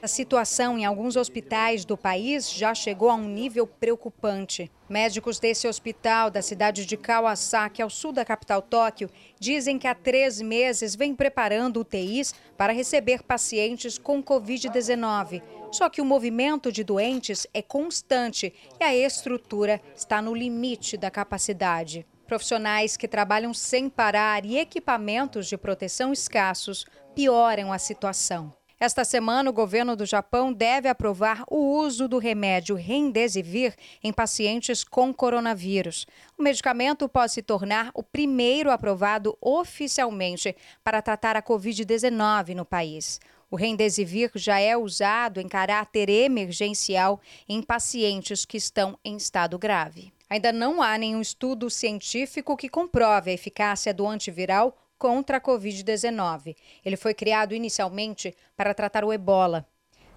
A 0.01 0.07
situação 0.07 0.77
em 0.77 0.85
alguns 0.85 1.15
hospitais 1.15 1.83
do 1.83 1.97
país 1.97 2.51
já 2.51 2.75
chegou 2.75 3.09
a 3.09 3.15
um 3.15 3.27
nível 3.27 3.65
preocupante. 3.65 4.71
Médicos 4.87 5.39
desse 5.39 5.67
hospital 5.67 6.29
da 6.29 6.41
cidade 6.43 6.85
de 6.85 6.95
Kawasaki, 6.95 7.81
ao 7.81 7.89
sul 7.89 8.11
da 8.11 8.23
capital 8.23 8.61
Tóquio, 8.61 9.09
dizem 9.39 9.79
que 9.79 9.87
há 9.87 9.95
três 9.95 10.39
meses 10.39 10.95
vem 10.95 11.15
preparando 11.15 11.79
UTIs 11.79 12.35
para 12.55 12.73
receber 12.73 13.23
pacientes 13.23 13.97
com 13.97 14.21
Covid-19. 14.21 15.41
Só 15.71 15.89
que 15.89 16.01
o 16.01 16.05
movimento 16.05 16.71
de 16.71 16.83
doentes 16.83 17.47
é 17.53 17.61
constante 17.61 18.53
e 18.79 18.83
a 18.83 18.95
estrutura 18.95 19.81
está 19.95 20.21
no 20.21 20.35
limite 20.35 20.97
da 20.97 21.09
capacidade. 21.09 22.05
Profissionais 22.27 22.95
que 22.95 23.07
trabalham 23.07 23.53
sem 23.53 23.89
parar 23.89 24.45
e 24.45 24.57
equipamentos 24.57 25.47
de 25.47 25.57
proteção 25.57 26.13
escassos 26.13 26.85
pioram 27.15 27.73
a 27.73 27.79
situação. 27.79 28.53
Esta 28.77 29.05
semana, 29.05 29.49
o 29.49 29.53
governo 29.53 29.95
do 29.95 30.05
Japão 30.05 30.51
deve 30.51 30.89
aprovar 30.89 31.45
o 31.49 31.77
uso 31.77 32.09
do 32.09 32.17
remédio 32.17 32.75
Remdesivir 32.75 33.73
em 34.03 34.11
pacientes 34.11 34.83
com 34.83 35.13
coronavírus. 35.13 36.05
O 36.37 36.43
medicamento 36.43 37.07
pode 37.07 37.31
se 37.31 37.41
tornar 37.41 37.89
o 37.93 38.03
primeiro 38.03 38.69
aprovado 38.69 39.37
oficialmente 39.39 40.53
para 40.83 41.01
tratar 41.01 41.37
a 41.37 41.41
Covid-19 41.41 42.53
no 42.53 42.65
país. 42.65 43.21
O 43.49 43.55
Remdesivir 43.55 44.31
já 44.35 44.59
é 44.59 44.75
usado 44.75 45.39
em 45.39 45.47
caráter 45.47 46.09
emergencial 46.09 47.21
em 47.47 47.61
pacientes 47.61 48.43
que 48.43 48.57
estão 48.57 48.99
em 49.05 49.15
estado 49.15 49.57
grave. 49.57 50.11
Ainda 50.29 50.51
não 50.51 50.81
há 50.81 50.97
nenhum 50.97 51.21
estudo 51.21 51.69
científico 51.69 52.57
que 52.57 52.67
comprove 52.67 53.31
a 53.31 53.33
eficácia 53.33 53.93
do 53.93 54.05
antiviral 54.05 54.75
contra 54.97 55.37
a 55.37 55.41
Covid-19. 55.41 56.55
Ele 56.83 56.95
foi 56.95 57.13
criado 57.13 57.53
inicialmente 57.53 58.35
para 58.55 58.73
tratar 58.73 59.03
o 59.03 59.13
ebola. 59.13 59.65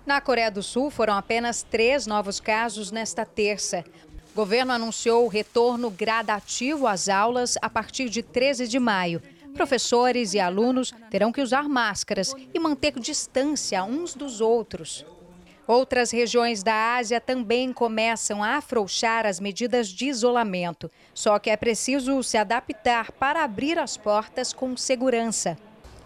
Na 0.07 0.21
Coreia 0.21 0.51
do 0.51 0.63
Sul, 0.63 0.91
foram 0.91 1.15
apenas 1.15 1.63
três 1.63 2.07
novos 2.07 2.41
casos 2.41 2.91
nesta 2.91 3.27
terça. 3.27 3.85
O 4.33 4.37
governo 4.37 4.73
anunciou 4.73 5.25
o 5.25 5.29
retorno 5.29 5.91
gradativo 5.91 6.87
às 6.87 7.09
aulas 7.09 7.57
a 7.61 7.69
partir 7.69 8.09
de 8.09 8.23
13 8.23 8.69
de 8.69 8.79
maio. 8.79 9.21
Professores 9.53 10.35
e 10.35 10.41
alunos 10.41 10.93
terão 11.11 11.33
que 11.33 11.43
usar 11.43 11.69
máscaras 11.69 12.33
e 12.55 12.59
manter 12.59 12.99
distância 12.99 13.83
uns 13.85 14.15
dos 14.15 14.41
outros. 14.41 15.05
Outras 15.69 16.11
regiões 16.11 16.63
da 16.63 16.97
Ásia 16.97 17.21
também 17.21 17.75
começam 17.75 18.43
a 18.43 18.57
afrouxar 18.57 19.27
as 19.27 19.39
medidas 19.39 19.89
de 19.89 20.07
isolamento. 20.07 20.91
Só 21.13 21.39
que 21.39 21.51
é 21.51 21.59
preciso 21.59 22.23
se 22.23 22.39
adaptar 22.39 23.13
para 23.13 23.45
abrir 23.45 23.79
as 23.79 23.95
portas 23.95 24.55
com 24.55 24.75
segurança. 24.79 25.59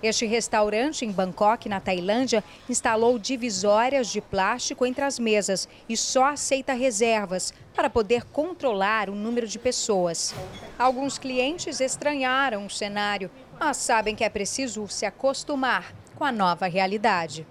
Este 0.02 0.26
restaurante 0.26 1.04
em 1.04 1.12
Bangkok, 1.12 1.68
na 1.68 1.78
Tailândia, 1.78 2.42
instalou 2.68 3.20
divisórias 3.20 4.08
de 4.08 4.20
plástico 4.20 4.84
entre 4.84 5.04
as 5.04 5.16
mesas 5.16 5.68
e 5.88 5.96
só 5.96 6.24
aceita 6.24 6.72
reservas 6.72 7.54
para 7.72 7.88
poder 7.88 8.24
controlar 8.24 9.08
o 9.08 9.14
número 9.14 9.46
de 9.46 9.60
pessoas. 9.60 10.34
Alguns 10.76 11.18
clientes 11.18 11.80
estranharam 11.80 12.66
o 12.66 12.70
cenário, 12.70 13.30
mas 13.60 13.76
sabem 13.76 14.16
que 14.16 14.24
é 14.24 14.28
preciso 14.28 14.88
se 14.88 15.06
acostumar 15.06 15.94
com 16.16 16.24
a 16.24 16.32
nova 16.32 16.66
realidade. 16.66 17.46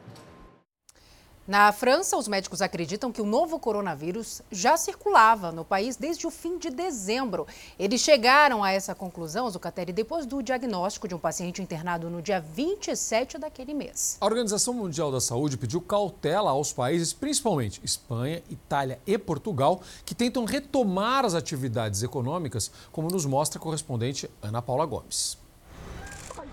Na 1.51 1.69
França, 1.73 2.15
os 2.15 2.29
médicos 2.29 2.61
acreditam 2.61 3.11
que 3.11 3.21
o 3.21 3.25
novo 3.25 3.59
coronavírus 3.59 4.41
já 4.49 4.77
circulava 4.77 5.51
no 5.51 5.65
país 5.65 5.97
desde 5.97 6.25
o 6.25 6.31
fim 6.31 6.57
de 6.57 6.69
dezembro. 6.69 7.45
Eles 7.77 7.99
chegaram 7.99 8.63
a 8.63 8.71
essa 8.71 8.95
conclusão, 8.95 9.49
Zucatelli, 9.49 9.91
depois 9.91 10.25
do 10.25 10.41
diagnóstico 10.41 11.09
de 11.09 11.13
um 11.13 11.19
paciente 11.19 11.61
internado 11.61 12.09
no 12.09 12.21
dia 12.21 12.39
27 12.39 13.37
daquele 13.37 13.73
mês. 13.73 14.15
A 14.21 14.25
Organização 14.25 14.73
Mundial 14.73 15.11
da 15.11 15.19
Saúde 15.19 15.57
pediu 15.57 15.81
cautela 15.81 16.51
aos 16.51 16.71
países, 16.71 17.11
principalmente 17.11 17.81
Espanha, 17.83 18.41
Itália 18.49 18.97
e 19.05 19.17
Portugal, 19.17 19.81
que 20.05 20.15
tentam 20.15 20.45
retomar 20.45 21.25
as 21.25 21.35
atividades 21.35 22.01
econômicas, 22.01 22.71
como 22.93 23.09
nos 23.09 23.25
mostra 23.25 23.59
a 23.59 23.61
correspondente 23.61 24.31
Ana 24.41 24.61
Paula 24.61 24.85
Gomes. 24.85 25.37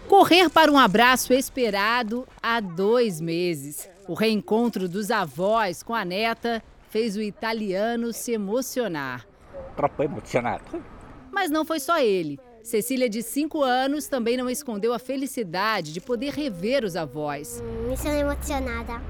Correr 0.09 0.51
para 0.51 0.73
um 0.73 0.79
abraço 0.79 1.33
esperado 1.33 2.27
há 2.43 2.59
dois 2.59 3.21
meses. 3.21 3.89
O 4.09 4.15
reencontro 4.15 4.89
dos 4.89 5.11
avós 5.11 5.83
com 5.83 5.95
a 5.95 6.03
neta 6.03 6.63
fez 6.89 7.15
o 7.15 7.21
italiano 7.21 8.11
se 8.11 8.33
emocionar. 8.33 9.27
Troppo 9.77 10.03
emocionado. 10.03 10.83
Mas 11.31 11.51
não 11.51 11.63
foi 11.63 11.79
só 11.79 11.99
ele. 11.99 12.41
Cecília, 12.63 13.07
de 13.07 13.23
5 13.23 13.63
anos, 13.63 14.09
também 14.09 14.35
não 14.35 14.49
escondeu 14.49 14.95
a 14.95 14.99
felicidade 14.99 15.93
de 15.93 16.01
poder 16.01 16.33
rever 16.33 16.85
os 16.85 16.97
avós. 16.97 17.63
Me 17.87 17.99
sinto 17.99 18.15
emocionada. 18.15 19.03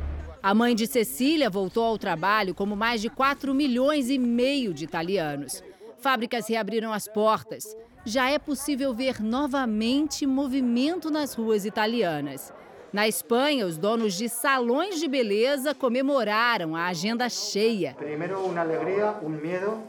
A 0.43 0.52
mãe 0.52 0.75
de 0.75 0.88
Cecília 0.88 1.49
voltou 1.49 1.85
ao 1.85 1.97
trabalho 1.97 2.52
como 2.52 2.75
mais 2.75 3.00
de 3.00 3.09
4 3.09 3.55
milhões 3.55 4.11
e 4.11 4.19
meio 4.19 4.75
de 4.75 4.85
italianos. 4.85 5.62
Fábricas 5.99 6.49
reabriram 6.49 6.93
as 6.93 7.07
portas. 7.07 7.76
Já 8.05 8.31
é 8.31 8.38
possível 8.38 8.93
ver 8.93 9.23
novamente 9.23 10.26
movimento 10.26 11.09
nas 11.09 11.35
ruas 11.35 11.64
italianas. 11.64 12.52
Na 12.92 13.07
Espanha, 13.07 13.66
os 13.66 13.76
donos 13.76 14.14
de 14.14 14.28
salões 14.28 14.99
de 14.99 15.07
beleza 15.07 15.75
comemoraram 15.75 16.75
a 16.75 16.87
agenda 16.87 17.28
cheia. 17.28 17.95
Primeiro, 17.95 18.40
uma 18.47 18.61
alegria, 18.61 19.14
um 19.23 19.28
medo. 19.28 19.83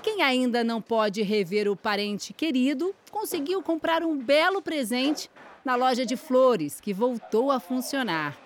Quem 0.00 0.22
ainda 0.22 0.62
não 0.62 0.80
pode 0.80 1.22
rever 1.22 1.68
o 1.68 1.74
parente 1.74 2.32
querido 2.32 2.94
conseguiu 3.10 3.62
comprar 3.62 4.02
um 4.02 4.16
belo 4.16 4.62
presente 4.62 5.30
na 5.64 5.74
loja 5.74 6.04
de 6.06 6.16
flores, 6.16 6.80
que 6.80 6.92
voltou 6.92 7.50
a 7.50 7.58
funcionar. 7.58 8.36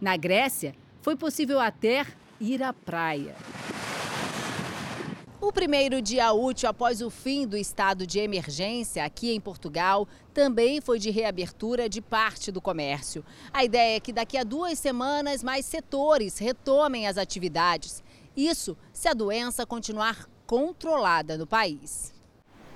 Na 0.00 0.16
Grécia, 0.16 0.74
foi 1.02 1.16
possível 1.16 1.60
até 1.60 2.06
ir 2.40 2.62
à 2.62 2.72
praia. 2.72 3.34
O 5.40 5.52
primeiro 5.52 6.02
dia 6.02 6.32
útil 6.32 6.68
após 6.68 7.00
o 7.00 7.08
fim 7.08 7.46
do 7.46 7.56
estado 7.56 8.04
de 8.04 8.18
emergência 8.18 9.04
aqui 9.04 9.30
em 9.30 9.40
Portugal 9.40 10.08
também 10.34 10.80
foi 10.80 10.98
de 10.98 11.10
reabertura 11.10 11.88
de 11.88 12.00
parte 12.00 12.50
do 12.50 12.60
comércio. 12.60 13.24
A 13.52 13.64
ideia 13.64 13.96
é 13.96 14.00
que 14.00 14.12
daqui 14.12 14.36
a 14.36 14.42
duas 14.42 14.80
semanas 14.80 15.44
mais 15.44 15.64
setores 15.64 16.38
retomem 16.38 17.06
as 17.06 17.16
atividades. 17.16 18.02
Isso 18.36 18.76
se 18.92 19.06
a 19.06 19.14
doença 19.14 19.64
continuar 19.64 20.28
controlada 20.44 21.38
no 21.38 21.46
país. 21.46 22.12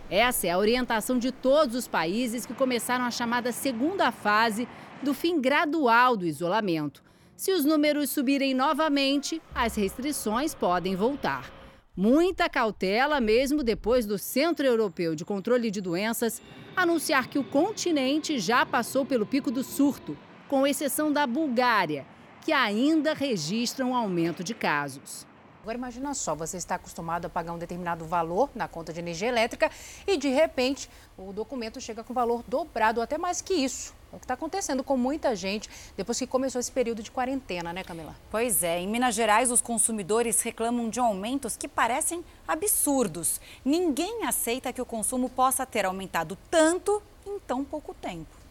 Essa 0.09 0.47
é 0.47 0.51
a 0.51 0.59
orientação 0.59 1.19
de 1.19 1.33
todos 1.33 1.75
os 1.75 1.89
países 1.89 2.47
que 2.47 2.55
começaram 2.55 3.05
a 3.05 3.11
chamada 3.11 3.51
segunda 3.51 4.13
fase 4.13 4.69
do 5.03 5.13
fim 5.13 5.41
gradual 5.41 6.17
do 6.17 6.25
isolamento. 6.25 7.03
Se 7.37 7.51
os 7.51 7.65
números 7.65 8.11
subirem 8.11 8.55
novamente, 8.55 9.43
as 9.53 9.75
restrições 9.75 10.55
podem 10.55 10.95
voltar. 10.95 11.62
Muita 11.95 12.49
cautela, 12.49 13.21
mesmo 13.21 13.63
depois 13.63 14.07
do 14.07 14.17
Centro 14.17 14.67
Europeu 14.67 15.15
de 15.15 15.27
Controle 15.27 15.71
de 15.71 15.83
Doenças 15.83 16.41
anunciar 16.75 17.29
que 17.29 17.39
o 17.39 17.45
continente 17.45 18.39
já 18.39 18.65
passou 18.65 19.05
pelo 19.05 19.27
pico 19.27 19.51
do 19.51 19.63
surto, 19.63 20.17
com 20.49 20.67
exceção 20.67 21.13
da 21.13 21.27
Bulgária, 21.27 22.07
que 22.41 22.51
ainda 22.51 23.13
registra 23.13 23.85
um 23.85 23.95
aumento 23.95 24.43
de 24.43 24.55
casos. 24.55 25.27
Agora 25.63 25.79
imagina 25.79 26.13
só, 26.13 26.35
você 26.35 26.57
está 26.57 26.75
acostumado 26.75 27.27
a 27.27 27.31
pagar 27.31 27.53
um 27.53 27.59
determinado 27.59 28.05
valor 28.05 28.51
na 28.53 28.67
conta 28.67 28.93
de 28.93 28.99
energia 28.99 29.29
elétrica 29.29 29.71
e 30.05 30.17
de 30.17 30.29
repente 30.29 30.91
o 31.17 31.33
documento 31.33 31.81
chega 31.81 32.03
com 32.03 32.13
valor 32.13 32.43
dobrado 32.49 32.99
ou 32.99 33.05
até 33.05 33.17
mais 33.17 33.41
que 33.41 33.55
isso. 33.55 33.95
É 34.13 34.17
o 34.17 34.19
que 34.19 34.25
está 34.25 34.35
acontecendo 34.35 34.83
com 34.83 34.97
muita 34.97 35.37
gente 35.37 35.71
depois 35.97 36.19
que 36.19 36.27
começou 36.27 36.59
esse 36.61 36.73
período 36.73 37.01
de 37.01 37.13
quarentena, 37.13 37.73
né, 37.73 37.85
Camila? 37.85 38.17
Pois 38.29 38.65
é, 38.65 38.81
em 38.81 38.89
Minas 38.89 39.15
Gerais 39.15 39.53
os 39.53 39.61
consumidores 39.61 40.43
reclamam 40.43 40.91
de 40.91 40.99
aumentos 40.99 41.57
que 41.57 41.69
parecem 41.69 42.25
absurdos. 42.47 43.41
Ninguém 43.65 44.27
aceita 44.27 44.73
que 44.73 44.83
o 44.83 44.87
consumo 44.87 45.31
possa 45.31 45.65
ter 45.65 45.87
aumentado 45.87 46.37
tanto 46.51 47.01
em 47.25 47.39
tão 47.39 47.63
pouco 47.63 47.95
tempo. 47.95 48.43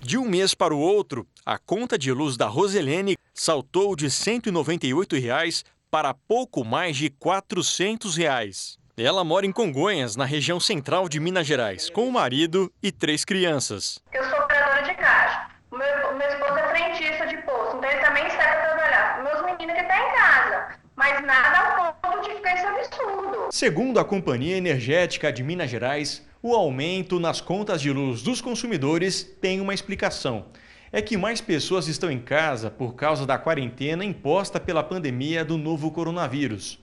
De 0.00 0.18
um 0.18 0.28
mês 0.28 0.52
para 0.52 0.74
o 0.74 0.80
outro, 0.80 1.26
a 1.44 1.58
conta 1.58 1.96
de 1.96 2.12
luz 2.12 2.36
da 2.36 2.48
Roselene 2.48 3.16
saltou 3.32 3.94
de 3.94 4.10
198 4.10 5.16
reais 5.16 5.64
para 5.90 6.14
pouco 6.14 6.64
mais 6.64 6.96
de 6.96 7.10
400 7.10 8.16
reais. 8.16 8.78
Ela 8.96 9.22
mora 9.22 9.44
em 9.44 9.52
Congonhas, 9.52 10.16
na 10.16 10.24
região 10.24 10.58
central 10.58 11.08
de 11.08 11.20
Minas 11.20 11.46
Gerais, 11.46 11.90
com 11.90 12.08
o 12.08 12.12
marido 12.12 12.72
e 12.82 12.90
três 12.90 13.24
crianças. 13.24 13.98
Eu 14.12 14.24
sou 14.24 14.38
operadora 14.38 14.82
de 14.82 14.94
caixa. 14.94 15.48
O 15.70 15.76
meu, 15.76 16.16
meu 16.16 16.28
esposo 16.28 16.58
é 16.58 16.68
frentista 16.68 17.26
de 17.26 17.36
posto, 17.38 17.76
então 17.76 17.90
ele 17.90 18.00
também 18.00 18.30
sai 18.30 18.52
para 18.52 18.66
trabalhar. 18.68 19.22
Meus 19.22 19.44
meninos 19.44 19.74
que 19.74 19.82
estão 19.82 19.88
tá 19.88 19.98
em 19.98 20.16
casa. 20.16 20.78
Mas 20.96 21.26
nada 21.26 21.58
ao 21.58 21.94
ponto 21.94 22.26
de 22.26 22.36
ficar 22.36 22.54
esse 22.54 22.66
absurdo. 22.66 23.48
Segundo 23.50 24.00
a 24.00 24.04
Companhia 24.04 24.56
Energética 24.56 25.30
de 25.30 25.42
Minas 25.42 25.68
Gerais, 25.68 26.26
o 26.42 26.54
aumento 26.54 27.20
nas 27.20 27.40
contas 27.40 27.82
de 27.82 27.92
luz 27.92 28.22
dos 28.22 28.40
consumidores 28.40 29.24
tem 29.40 29.60
uma 29.60 29.74
explicação. 29.74 30.46
É 30.92 31.02
que 31.02 31.16
mais 31.16 31.40
pessoas 31.40 31.88
estão 31.88 32.10
em 32.10 32.20
casa 32.20 32.70
por 32.70 32.94
causa 32.94 33.26
da 33.26 33.36
quarentena 33.36 34.04
imposta 34.04 34.60
pela 34.60 34.84
pandemia 34.84 35.44
do 35.44 35.58
novo 35.58 35.90
coronavírus. 35.90 36.78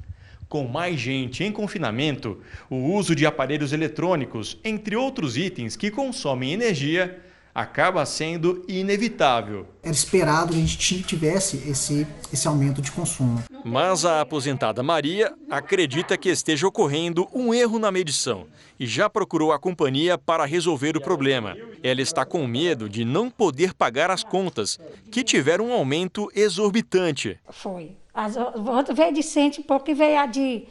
Com 0.50 0.68
mais 0.68 1.00
gente 1.00 1.44
em 1.44 1.52
confinamento, 1.52 2.42
o 2.70 2.76
uso 2.76 3.16
de 3.16 3.26
aparelhos 3.26 3.72
eletrônicos, 3.72 4.60
entre 4.64 4.96
outros 4.96 5.38
itens 5.38 5.78
que 5.78 5.90
consomem 5.90 6.52
energia, 6.52 7.23
acaba 7.54 8.06
sendo 8.06 8.64
inevitável. 8.68 9.68
Era 9.84 9.94
esperado 9.94 10.54
que 10.54 10.60
a 10.60 10.66
gente 10.66 11.04
tivesse 11.04 11.58
esse, 11.70 12.08
esse 12.32 12.48
aumento 12.48 12.82
de 12.82 12.92
consumo. 12.92 13.44
Mas 13.64 14.06
a 14.06 14.22
aposentada 14.22 14.82
Maria 14.82 15.34
acredita 15.50 16.18
que 16.18 16.30
esteja 16.30 16.68
ocorrendo 16.68 17.28
um 17.34 17.54
erro 17.54 17.78
na 17.78 17.92
medição 17.92 18.48
e 18.80 18.88
já 18.88 19.10
procurou 19.10 19.52
a 19.52 19.60
companhia 19.60 20.18
para 20.18 20.46
resolver 20.46 20.98
o 20.98 21.02
problema. 21.02 21.56
Ela 21.84 22.02
está 22.02 22.26
com 22.26 22.46
medo 22.48 22.90
de 22.90 23.06
não 23.06 23.30
poder 23.30 23.74
pagar 23.74 24.10
as 24.10 24.24
contas, 24.24 24.80
que 25.12 25.24
tiveram 25.24 25.68
um 25.68 25.74
aumento 25.74 26.32
exorbitante. 26.36 27.40
Foi. 27.50 27.92
As 28.14 28.36
outras 28.36 28.98
veio 28.98 29.14
de 29.14 29.24
cento 29.24 29.60
e 29.60 29.64
pouco 29.64 29.90
e 29.90 29.94
veio 29.94 30.20
a 30.20 30.26
de 30.26 30.66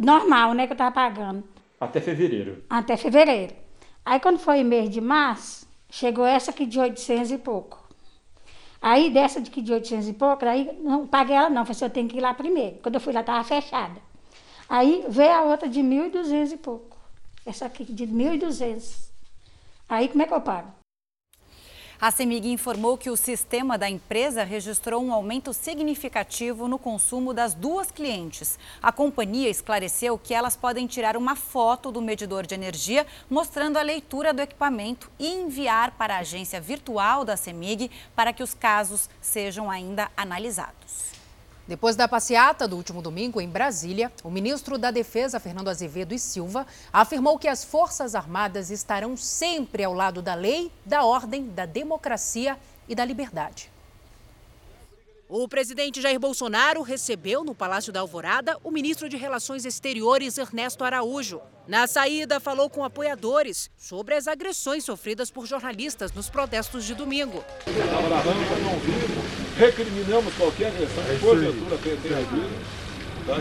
normal, 0.00 0.52
né, 0.52 0.66
que 0.66 0.72
eu 0.72 0.74
estava 0.74 0.92
pagando. 0.92 1.44
Até 1.80 2.00
fevereiro. 2.00 2.64
Até 2.68 2.96
fevereiro. 2.96 3.54
Aí 4.04 4.20
quando 4.20 4.38
foi 4.38 4.62
mês 4.62 4.90
de 4.90 5.00
março, 5.00 5.63
chegou 5.94 6.26
essa 6.26 6.50
aqui 6.50 6.66
de 6.66 6.80
800 6.80 7.30
e 7.30 7.38
pouco. 7.38 7.78
Aí 8.82 9.10
dessa 9.10 9.40
de 9.40 9.48
que 9.48 9.62
de 9.62 9.72
800 9.72 10.08
e 10.08 10.12
pouco, 10.12 10.44
aí 10.44 10.76
não 10.82 11.06
paguei 11.06 11.36
ela 11.36 11.48
não, 11.48 11.64
falei 11.64 11.76
assim, 11.76 11.84
eu 11.84 11.90
tenho 11.90 12.08
que 12.08 12.18
ir 12.18 12.20
lá 12.20 12.34
primeiro. 12.34 12.78
Quando 12.82 12.96
eu 12.96 13.00
fui 13.00 13.12
lá, 13.12 13.20
estava 13.20 13.44
fechada. 13.44 14.00
Aí 14.68 15.04
veio 15.08 15.32
a 15.32 15.42
outra 15.42 15.68
de 15.68 15.80
1.200 15.80 16.52
e 16.52 16.56
pouco. 16.56 16.96
Essa 17.46 17.66
aqui 17.66 17.84
de 17.84 18.08
1.200. 18.08 19.08
Aí 19.88 20.08
como 20.08 20.22
é 20.22 20.26
que 20.26 20.34
eu 20.34 20.40
pago? 20.40 20.83
A 22.00 22.10
CEMIG 22.10 22.50
informou 22.50 22.98
que 22.98 23.08
o 23.08 23.16
sistema 23.16 23.78
da 23.78 23.88
empresa 23.88 24.42
registrou 24.42 25.02
um 25.02 25.12
aumento 25.12 25.52
significativo 25.52 26.66
no 26.66 26.78
consumo 26.78 27.32
das 27.32 27.54
duas 27.54 27.90
clientes. 27.90 28.58
A 28.82 28.90
companhia 28.90 29.48
esclareceu 29.48 30.18
que 30.18 30.34
elas 30.34 30.56
podem 30.56 30.88
tirar 30.88 31.16
uma 31.16 31.36
foto 31.36 31.92
do 31.92 32.02
medidor 32.02 32.46
de 32.46 32.54
energia 32.54 33.06
mostrando 33.30 33.76
a 33.76 33.82
leitura 33.82 34.34
do 34.34 34.42
equipamento 34.42 35.10
e 35.18 35.28
enviar 35.28 35.92
para 35.92 36.16
a 36.16 36.18
agência 36.18 36.60
virtual 36.60 37.24
da 37.24 37.36
CEMIG 37.36 37.90
para 38.14 38.32
que 38.32 38.42
os 38.42 38.54
casos 38.54 39.08
sejam 39.20 39.70
ainda 39.70 40.10
analisados. 40.16 41.13
Depois 41.66 41.96
da 41.96 42.06
passeata 42.06 42.68
do 42.68 42.76
último 42.76 43.00
domingo 43.00 43.40
em 43.40 43.48
Brasília, 43.48 44.12
o 44.22 44.30
ministro 44.30 44.76
da 44.76 44.90
Defesa, 44.90 45.40
Fernando 45.40 45.68
Azevedo 45.68 46.12
e 46.12 46.18
Silva, 46.18 46.66
afirmou 46.92 47.38
que 47.38 47.48
as 47.48 47.64
Forças 47.64 48.14
Armadas 48.14 48.70
estarão 48.70 49.16
sempre 49.16 49.82
ao 49.82 49.94
lado 49.94 50.20
da 50.20 50.34
lei, 50.34 50.70
da 50.84 51.04
ordem, 51.04 51.48
da 51.48 51.64
democracia 51.64 52.58
e 52.86 52.94
da 52.94 53.02
liberdade. 53.02 53.72
O 55.26 55.48
presidente 55.48 56.02
Jair 56.02 56.20
Bolsonaro 56.20 56.82
recebeu 56.82 57.42
no 57.42 57.54
Palácio 57.54 57.90
da 57.90 58.00
Alvorada 58.00 58.58
o 58.62 58.70
ministro 58.70 59.08
de 59.08 59.16
Relações 59.16 59.64
Exteriores, 59.64 60.36
Ernesto 60.36 60.84
Araújo. 60.84 61.40
Na 61.66 61.86
saída, 61.86 62.38
falou 62.38 62.68
com 62.68 62.84
apoiadores 62.84 63.70
sobre 63.78 64.14
as 64.14 64.28
agressões 64.28 64.84
sofridas 64.84 65.30
por 65.30 65.46
jornalistas 65.46 66.12
nos 66.12 66.28
protestos 66.28 66.84
de 66.84 66.94
domingo. 66.94 67.42
Recriminamos 69.56 70.34
qualquer 70.34 70.68
agressão 70.68 71.04
que 71.04 71.18
porventura 71.20 71.78
tenha 71.78 72.18
havido. 72.18 72.50
Tá? 73.26 73.36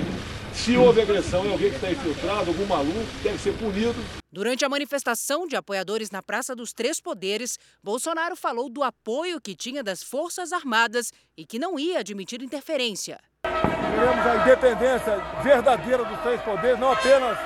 Se 0.53 0.77
houve 0.77 1.01
agressão, 1.01 1.43
é 1.45 1.51
alguém 1.51 1.69
que 1.71 1.75
está 1.75 1.91
infiltrado, 1.91 2.51
algum 2.51 2.65
maluco, 2.67 3.05
deve 3.23 3.39
ser 3.39 3.53
punido. 3.53 3.95
Durante 4.31 4.63
a 4.63 4.69
manifestação 4.69 5.47
de 5.47 5.55
apoiadores 5.55 6.11
na 6.11 6.21
Praça 6.21 6.55
dos 6.55 6.71
Três 6.71 7.01
Poderes, 7.01 7.57
Bolsonaro 7.83 8.35
falou 8.35 8.69
do 8.69 8.83
apoio 8.83 9.41
que 9.41 9.55
tinha 9.55 9.83
das 9.83 10.03
Forças 10.03 10.53
Armadas 10.53 11.11
e 11.35 11.45
que 11.45 11.57
não 11.57 11.79
ia 11.79 11.99
admitir 11.99 12.43
interferência. 12.43 13.19
Queremos 13.41 14.25
a 14.25 14.35
independência 14.41 15.17
verdadeira 15.43 16.05
dos 16.05 16.19
três 16.21 16.41
poderes, 16.41 16.79
não 16.79 16.91
apenas 16.91 17.37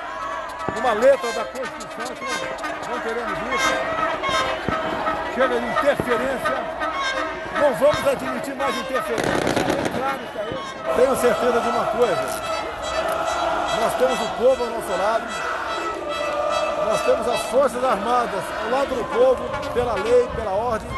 uma 0.78 0.92
letra 0.92 1.32
da 1.32 1.44
Constituição, 1.46 2.14
que 2.14 2.88
não 2.90 3.00
queremos 3.00 3.38
isso. 3.54 5.34
Chega 5.34 5.60
de 5.60 5.66
interferência. 5.66 6.77
Não 7.60 7.74
vamos 7.74 8.06
admitir 8.06 8.54
mais 8.54 8.76
interferência. 8.76 9.32
Tenho 10.96 11.16
certeza 11.16 11.60
de 11.60 11.68
uma 11.68 11.86
coisa. 11.86 12.22
Nós 13.80 13.98
temos 13.98 14.20
o 14.20 14.28
povo 14.36 14.64
ao 14.64 14.70
nosso 14.70 14.90
lado. 14.90 15.24
Nós 16.86 17.04
temos 17.04 17.28
as 17.28 17.40
Forças 17.50 17.84
Armadas 17.84 18.44
ao 18.64 18.70
lado 18.70 18.94
do 18.94 19.04
povo, 19.04 19.74
pela 19.74 19.94
lei, 19.94 20.26
pela 20.34 20.52
ordem, 20.52 20.88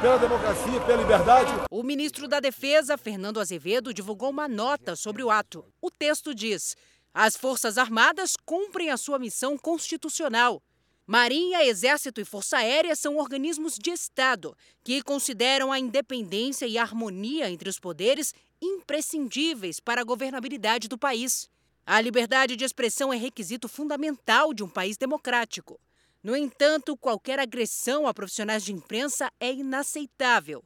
pela 0.00 0.18
democracia, 0.18 0.80
pela 0.80 1.02
liberdade. 1.02 1.52
O 1.70 1.82
ministro 1.82 2.26
da 2.26 2.40
Defesa, 2.40 2.98
Fernando 2.98 3.38
Azevedo, 3.38 3.94
divulgou 3.94 4.30
uma 4.30 4.48
nota 4.48 4.96
sobre 4.96 5.22
o 5.22 5.30
ato. 5.30 5.64
O 5.80 5.90
texto 5.90 6.34
diz: 6.34 6.74
as 7.14 7.36
Forças 7.36 7.78
Armadas 7.78 8.32
cumprem 8.44 8.90
a 8.90 8.96
sua 8.96 9.18
missão 9.18 9.56
constitucional. 9.56 10.60
Marinha, 11.06 11.64
Exército 11.64 12.20
e 12.20 12.24
Força 12.24 12.56
Aérea 12.56 12.96
são 12.96 13.16
organismos 13.16 13.76
de 13.76 13.90
Estado 13.90 14.56
que 14.82 15.00
consideram 15.02 15.70
a 15.70 15.78
independência 15.78 16.66
e 16.66 16.76
a 16.76 16.82
harmonia 16.82 17.48
entre 17.48 17.68
os 17.68 17.78
poderes 17.78 18.34
imprescindíveis 18.60 19.78
para 19.78 20.00
a 20.00 20.04
governabilidade 20.04 20.88
do 20.88 20.98
país. 20.98 21.48
A 21.86 22.00
liberdade 22.00 22.56
de 22.56 22.64
expressão 22.64 23.12
é 23.12 23.16
requisito 23.16 23.68
fundamental 23.68 24.52
de 24.52 24.64
um 24.64 24.68
país 24.68 24.96
democrático. 24.96 25.78
No 26.24 26.34
entanto, 26.34 26.96
qualquer 26.96 27.38
agressão 27.38 28.08
a 28.08 28.12
profissionais 28.12 28.64
de 28.64 28.72
imprensa 28.72 29.30
é 29.38 29.52
inaceitável. 29.52 30.64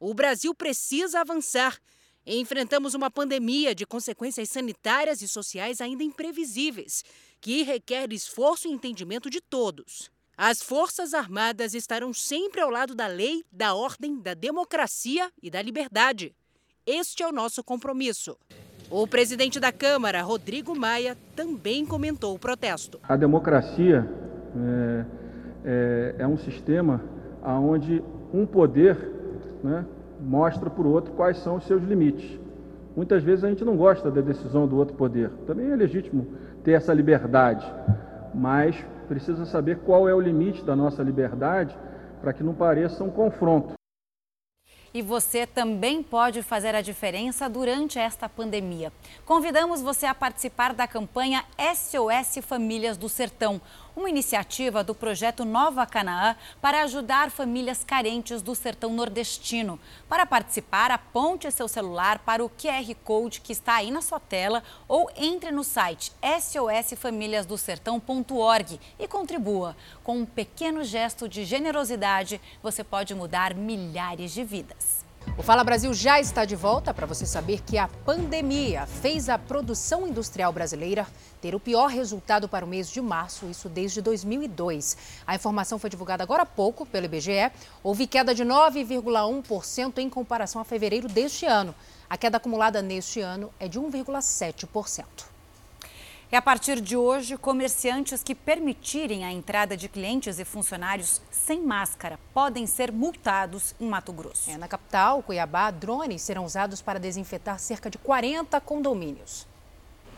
O 0.00 0.14
Brasil 0.14 0.54
precisa 0.54 1.20
avançar. 1.20 1.78
Enfrentamos 2.24 2.94
uma 2.94 3.10
pandemia 3.10 3.74
de 3.74 3.84
consequências 3.84 4.48
sanitárias 4.48 5.20
e 5.20 5.28
sociais 5.28 5.82
ainda 5.82 6.02
imprevisíveis 6.02 7.04
que 7.40 7.62
requer 7.62 8.12
esforço 8.12 8.68
e 8.68 8.70
entendimento 8.70 9.30
de 9.30 9.40
todos. 9.40 10.10
As 10.36 10.62
Forças 10.62 11.14
Armadas 11.14 11.74
estarão 11.74 12.12
sempre 12.12 12.60
ao 12.60 12.70
lado 12.70 12.94
da 12.94 13.06
lei, 13.06 13.44
da 13.50 13.74
ordem, 13.74 14.20
da 14.20 14.34
democracia 14.34 15.30
e 15.42 15.50
da 15.50 15.60
liberdade. 15.60 16.34
Este 16.86 17.22
é 17.22 17.28
o 17.28 17.32
nosso 17.32 17.62
compromisso. 17.64 18.36
O 18.90 19.06
presidente 19.06 19.60
da 19.60 19.72
Câmara, 19.72 20.22
Rodrigo 20.22 20.78
Maia, 20.78 21.16
também 21.34 21.84
comentou 21.84 22.34
o 22.34 22.38
protesto. 22.38 23.00
A 23.02 23.16
democracia 23.16 24.08
é, 24.56 25.04
é, 25.64 26.14
é 26.20 26.26
um 26.26 26.38
sistema 26.38 27.02
onde 27.42 28.02
um 28.32 28.46
poder 28.46 28.96
né, 29.62 29.84
mostra 30.20 30.70
para 30.70 30.86
o 30.86 30.92
outro 30.92 31.12
quais 31.12 31.38
são 31.38 31.56
os 31.56 31.66
seus 31.66 31.82
limites. 31.82 32.38
Muitas 32.96 33.22
vezes 33.22 33.44
a 33.44 33.48
gente 33.48 33.64
não 33.64 33.76
gosta 33.76 34.10
da 34.10 34.20
decisão 34.20 34.66
do 34.66 34.76
outro 34.76 34.94
poder. 34.96 35.30
Também 35.46 35.70
é 35.70 35.76
legítimo 35.76 36.26
ter 36.64 36.72
essa 36.72 36.92
liberdade, 36.92 37.66
mas 38.34 38.76
precisa 39.08 39.44
saber 39.46 39.78
qual 39.78 40.08
é 40.08 40.14
o 40.14 40.20
limite 40.20 40.64
da 40.64 40.76
nossa 40.76 41.02
liberdade 41.02 41.76
para 42.20 42.32
que 42.32 42.42
não 42.42 42.54
pareça 42.54 43.02
um 43.02 43.10
confronto. 43.10 43.78
E 44.92 45.02
você 45.02 45.46
também 45.46 46.02
pode 46.02 46.42
fazer 46.42 46.74
a 46.74 46.80
diferença 46.80 47.48
durante 47.48 47.98
esta 47.98 48.28
pandemia. 48.28 48.90
Convidamos 49.24 49.82
você 49.82 50.06
a 50.06 50.14
participar 50.14 50.72
da 50.72 50.86
campanha 50.86 51.44
SOS 51.74 52.42
Famílias 52.42 52.96
do 52.96 53.08
Sertão, 53.08 53.60
uma 53.98 54.08
iniciativa 54.08 54.82
do 54.84 54.94
projeto 54.94 55.44
Nova 55.44 55.84
Canaã 55.84 56.36
para 56.62 56.84
ajudar 56.84 57.32
famílias 57.32 57.82
carentes 57.82 58.40
do 58.40 58.54
sertão 58.54 58.92
nordestino. 58.92 59.80
Para 60.08 60.24
participar, 60.24 60.92
aponte 60.92 61.50
seu 61.50 61.66
celular 61.66 62.20
para 62.20 62.44
o 62.44 62.48
QR 62.48 62.94
Code 63.02 63.40
que 63.40 63.52
está 63.52 63.74
aí 63.74 63.90
na 63.90 64.00
sua 64.00 64.20
tela 64.20 64.62
ou 64.86 65.10
entre 65.16 65.50
no 65.50 65.64
site 65.64 66.12
sosfamiliasdosertão.org 66.40 68.78
e 68.98 69.08
contribua. 69.08 69.76
Com 70.04 70.18
um 70.18 70.26
pequeno 70.26 70.84
gesto 70.84 71.28
de 71.28 71.44
generosidade, 71.44 72.40
você 72.62 72.84
pode 72.84 73.16
mudar 73.16 73.52
milhares 73.52 74.32
de 74.32 74.44
vidas. 74.44 75.07
O 75.38 75.42
Fala 75.42 75.62
Brasil 75.62 75.94
já 75.94 76.18
está 76.18 76.44
de 76.44 76.56
volta 76.56 76.92
para 76.92 77.06
você 77.06 77.24
saber 77.24 77.62
que 77.62 77.78
a 77.78 77.86
pandemia 77.86 78.88
fez 78.88 79.28
a 79.28 79.38
produção 79.38 80.04
industrial 80.04 80.52
brasileira 80.52 81.06
ter 81.40 81.54
o 81.54 81.60
pior 81.60 81.86
resultado 81.86 82.48
para 82.48 82.64
o 82.64 82.68
mês 82.68 82.90
de 82.90 83.00
março, 83.00 83.46
isso 83.46 83.68
desde 83.68 84.02
2002. 84.02 84.96
A 85.24 85.36
informação 85.36 85.78
foi 85.78 85.88
divulgada 85.88 86.24
agora 86.24 86.42
há 86.42 86.46
pouco 86.46 86.84
pelo 86.84 87.06
IBGE. 87.06 87.52
Houve 87.84 88.08
queda 88.08 88.34
de 88.34 88.44
9,1% 88.44 89.98
em 89.98 90.10
comparação 90.10 90.60
a 90.60 90.64
fevereiro 90.64 91.06
deste 91.06 91.46
ano. 91.46 91.72
A 92.10 92.16
queda 92.16 92.38
acumulada 92.38 92.82
neste 92.82 93.20
ano 93.20 93.52
é 93.60 93.68
de 93.68 93.78
1,7%. 93.78 95.37
E 96.30 96.36
a 96.36 96.42
partir 96.42 96.78
de 96.82 96.94
hoje, 96.94 97.38
comerciantes 97.38 98.22
que 98.22 98.34
permitirem 98.34 99.24
a 99.24 99.32
entrada 99.32 99.74
de 99.74 99.88
clientes 99.88 100.38
e 100.38 100.44
funcionários 100.44 101.22
sem 101.30 101.62
máscara 101.62 102.20
podem 102.34 102.66
ser 102.66 102.92
multados 102.92 103.74
em 103.80 103.88
Mato 103.88 104.12
Grosso. 104.12 104.50
É, 104.50 104.58
na 104.58 104.68
capital, 104.68 105.22
Cuiabá, 105.22 105.70
drones 105.70 106.20
serão 106.20 106.44
usados 106.44 106.82
para 106.82 106.98
desinfetar 106.98 107.58
cerca 107.58 107.88
de 107.88 107.96
40 107.96 108.60
condomínios. 108.60 109.46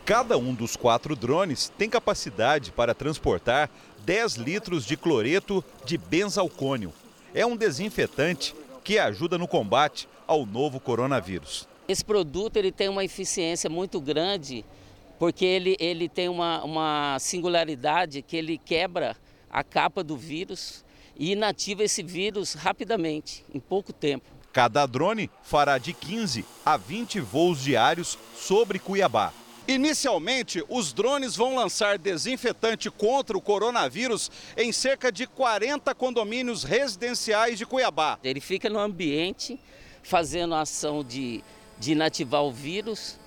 Cada 0.03 0.37
um 0.37 0.53
dos 0.53 0.75
quatro 0.75 1.15
drones 1.15 1.71
tem 1.77 1.89
capacidade 1.89 2.73
para 2.73 2.93
transportar 2.93 3.69
10 4.03 4.35
litros 4.35 4.85
de 4.85 4.97
cloreto 4.97 5.63
de 5.85 5.97
benzalcônio. 5.97 6.91
É 7.33 7.45
um 7.45 7.55
desinfetante 7.55 8.53
que 8.83 8.99
ajuda 8.99 9.37
no 9.37 9.47
combate 9.47 10.09
ao 10.27 10.45
novo 10.45 10.77
coronavírus. 10.77 11.69
Esse 11.87 12.03
produto 12.03 12.57
ele 12.57 12.71
tem 12.71 12.89
uma 12.89 13.05
eficiência 13.05 13.69
muito 13.69 14.01
grande 14.01 14.65
porque 15.21 15.45
ele, 15.45 15.77
ele 15.79 16.09
tem 16.09 16.27
uma, 16.27 16.63
uma 16.63 17.19
singularidade 17.19 18.23
que 18.23 18.35
ele 18.35 18.57
quebra 18.57 19.15
a 19.51 19.63
capa 19.63 20.03
do 20.03 20.17
vírus 20.17 20.83
e 21.15 21.33
inativa 21.33 21.83
esse 21.83 22.01
vírus 22.01 22.55
rapidamente, 22.55 23.45
em 23.53 23.59
pouco 23.59 23.93
tempo. 23.93 24.25
Cada 24.51 24.83
drone 24.87 25.29
fará 25.43 25.77
de 25.77 25.93
15 25.93 26.43
a 26.65 26.75
20 26.75 27.19
voos 27.19 27.61
diários 27.61 28.17
sobre 28.35 28.79
Cuiabá. 28.79 29.31
Inicialmente, 29.67 30.63
os 30.67 30.91
drones 30.91 31.35
vão 31.35 31.53
lançar 31.53 31.99
desinfetante 31.99 32.89
contra 32.89 33.37
o 33.37 33.41
coronavírus 33.41 34.31
em 34.57 34.71
cerca 34.71 35.11
de 35.11 35.27
40 35.27 35.93
condomínios 35.93 36.63
residenciais 36.63 37.59
de 37.59 37.65
Cuiabá. 37.67 38.17
Ele 38.23 38.41
fica 38.41 38.71
no 38.71 38.79
ambiente 38.79 39.59
fazendo 40.01 40.55
a 40.55 40.61
ação 40.61 41.03
de, 41.03 41.43
de 41.77 41.91
inativar 41.91 42.41
o 42.41 42.51
vírus 42.51 43.20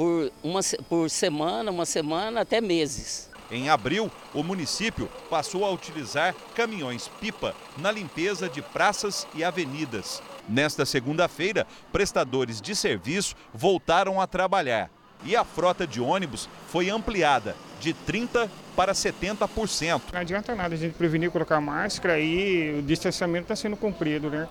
por, 0.00 0.32
uma, 0.42 0.60
por 0.88 1.10
semana, 1.10 1.70
uma 1.70 1.84
semana 1.84 2.40
até 2.40 2.58
meses. 2.58 3.28
Em 3.50 3.68
abril, 3.68 4.10
o 4.32 4.42
município 4.42 5.10
passou 5.28 5.62
a 5.62 5.70
utilizar 5.70 6.34
caminhões-pipa 6.54 7.54
na 7.76 7.92
limpeza 7.92 8.48
de 8.48 8.62
praças 8.62 9.26
e 9.34 9.44
avenidas. 9.44 10.22
Nesta 10.48 10.86
segunda-feira, 10.86 11.66
prestadores 11.92 12.62
de 12.62 12.74
serviço 12.74 13.36
voltaram 13.52 14.18
a 14.18 14.26
trabalhar 14.26 14.90
e 15.22 15.36
a 15.36 15.44
frota 15.44 15.86
de 15.86 16.00
ônibus 16.00 16.48
foi 16.68 16.88
ampliada 16.88 17.54
de 17.78 17.92
30% 17.92 18.48
para 18.74 18.94
70%. 18.94 20.00
Não 20.14 20.20
adianta 20.20 20.54
nada 20.54 20.74
a 20.74 20.78
gente 20.78 20.94
prevenir 20.94 21.30
colocar 21.30 21.60
máscara 21.60 22.18
e 22.18 22.78
o 22.78 22.82
distanciamento 22.82 23.42
está 23.42 23.56
sendo 23.56 23.76
cumprido, 23.76 24.30
né? 24.30 24.48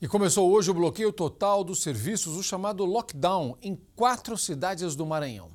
E 0.00 0.06
começou 0.06 0.48
hoje 0.52 0.70
o 0.70 0.74
bloqueio 0.74 1.12
total 1.12 1.64
dos 1.64 1.82
serviços, 1.82 2.36
o 2.36 2.42
chamado 2.42 2.84
lockdown, 2.84 3.56
em 3.60 3.76
quatro 3.96 4.38
cidades 4.38 4.94
do 4.94 5.04
Maranhão. 5.04 5.48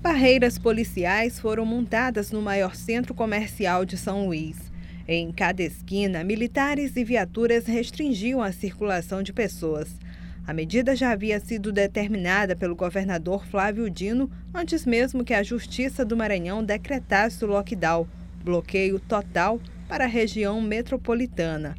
Barreiras 0.00 0.58
policiais 0.58 1.38
foram 1.38 1.64
montadas 1.64 2.32
no 2.32 2.42
maior 2.42 2.74
centro 2.74 3.14
comercial 3.14 3.84
de 3.84 3.96
São 3.96 4.26
Luís. 4.26 4.56
Em 5.06 5.30
cada 5.30 5.62
esquina, 5.62 6.24
militares 6.24 6.96
e 6.96 7.04
viaturas 7.04 7.66
restringiam 7.66 8.42
a 8.42 8.50
circulação 8.50 9.22
de 9.22 9.32
pessoas. 9.32 9.94
A 10.44 10.52
medida 10.52 10.96
já 10.96 11.12
havia 11.12 11.38
sido 11.38 11.70
determinada 11.70 12.56
pelo 12.56 12.74
governador 12.74 13.46
Flávio 13.46 13.88
Dino 13.88 14.28
antes 14.52 14.84
mesmo 14.84 15.24
que 15.24 15.32
a 15.32 15.44
Justiça 15.44 16.04
do 16.04 16.16
Maranhão 16.16 16.60
decretasse 16.60 17.44
o 17.44 17.48
lockdown 17.48 18.04
bloqueio 18.42 18.98
total 18.98 19.60
para 19.88 20.06
a 20.06 20.08
região 20.08 20.60
metropolitana. 20.60 21.76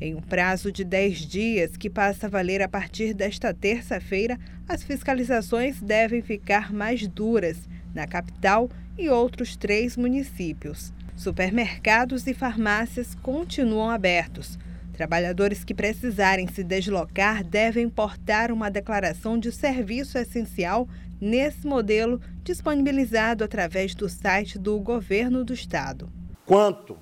Em 0.00 0.14
um 0.14 0.20
prazo 0.20 0.72
de 0.72 0.82
10 0.82 1.18
dias, 1.26 1.76
que 1.76 1.90
passa 1.90 2.26
a 2.26 2.30
valer 2.30 2.62
a 2.62 2.68
partir 2.68 3.12
desta 3.12 3.52
terça-feira, 3.52 4.38
as 4.66 4.82
fiscalizações 4.82 5.82
devem 5.82 6.22
ficar 6.22 6.72
mais 6.72 7.06
duras 7.06 7.68
na 7.94 8.06
capital 8.06 8.70
e 8.96 9.10
outros 9.10 9.56
três 9.56 9.98
municípios. 9.98 10.90
Supermercados 11.14 12.26
e 12.26 12.32
farmácias 12.32 13.14
continuam 13.16 13.90
abertos. 13.90 14.58
Trabalhadores 14.94 15.64
que 15.64 15.74
precisarem 15.74 16.48
se 16.48 16.64
deslocar 16.64 17.44
devem 17.44 17.86
portar 17.86 18.50
uma 18.50 18.70
declaração 18.70 19.38
de 19.38 19.52
serviço 19.52 20.16
essencial 20.16 20.88
nesse 21.20 21.66
modelo 21.66 22.18
disponibilizado 22.42 23.44
através 23.44 23.94
do 23.94 24.08
site 24.08 24.58
do 24.58 24.80
Governo 24.80 25.44
do 25.44 25.52
Estado. 25.52 26.10
Quanto 26.46 26.96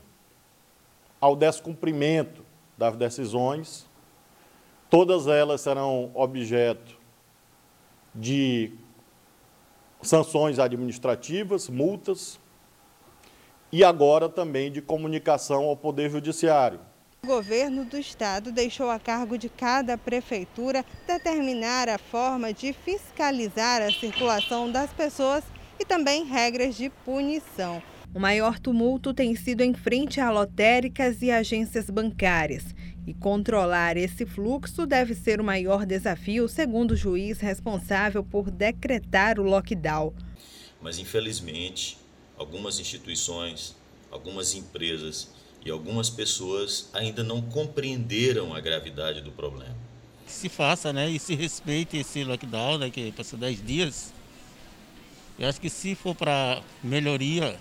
ao 1.20 1.36
descumprimento 1.36 2.47
das 2.78 2.96
decisões. 2.96 3.86
Todas 4.88 5.26
elas 5.26 5.60
serão 5.60 6.10
objeto 6.14 6.96
de 8.14 8.72
sanções 10.00 10.58
administrativas, 10.58 11.68
multas 11.68 12.38
e 13.70 13.84
agora 13.84 14.28
também 14.28 14.72
de 14.72 14.80
comunicação 14.80 15.64
ao 15.64 15.76
Poder 15.76 16.10
Judiciário. 16.10 16.80
O 17.24 17.26
governo 17.26 17.84
do 17.84 17.98
estado 17.98 18.52
deixou 18.52 18.88
a 18.88 18.98
cargo 18.98 19.36
de 19.36 19.48
cada 19.48 19.98
prefeitura 19.98 20.84
determinar 21.06 21.88
a 21.88 21.98
forma 21.98 22.52
de 22.52 22.72
fiscalizar 22.72 23.82
a 23.82 23.90
circulação 23.90 24.70
das 24.70 24.90
pessoas 24.92 25.42
e 25.78 25.84
também 25.84 26.24
regras 26.24 26.76
de 26.76 26.88
punição. 26.88 27.82
O 28.14 28.18
maior 28.18 28.58
tumulto 28.58 29.12
tem 29.12 29.36
sido 29.36 29.60
em 29.60 29.74
frente 29.74 30.18
a 30.18 30.30
lotéricas 30.30 31.20
e 31.20 31.30
agências 31.30 31.90
bancárias. 31.90 32.74
E 33.06 33.12
controlar 33.12 33.96
esse 33.96 34.24
fluxo 34.24 34.86
deve 34.86 35.14
ser 35.14 35.40
o 35.40 35.44
maior 35.44 35.84
desafio, 35.84 36.48
segundo 36.48 36.92
o 36.92 36.96
juiz 36.96 37.38
responsável 37.38 38.24
por 38.24 38.50
decretar 38.50 39.38
o 39.38 39.42
lockdown. 39.42 40.12
Mas, 40.80 40.98
infelizmente, 40.98 41.98
algumas 42.36 42.80
instituições, 42.80 43.76
algumas 44.10 44.54
empresas 44.54 45.28
e 45.64 45.70
algumas 45.70 46.08
pessoas 46.08 46.88
ainda 46.94 47.22
não 47.22 47.42
compreenderam 47.42 48.54
a 48.54 48.60
gravidade 48.60 49.20
do 49.20 49.30
problema. 49.30 49.76
Se 50.26 50.48
faça, 50.48 50.92
né, 50.92 51.08
e 51.10 51.18
se 51.18 51.34
respeite 51.34 51.96
esse 51.96 52.24
lockdown, 52.24 52.78
né, 52.78 52.90
que 52.90 53.12
passou 53.12 53.38
10 53.38 53.64
dias. 53.64 54.12
Eu 55.38 55.48
acho 55.48 55.60
que 55.60 55.70
se 55.70 55.94
for 55.94 56.14
para 56.14 56.62
melhoria, 56.82 57.58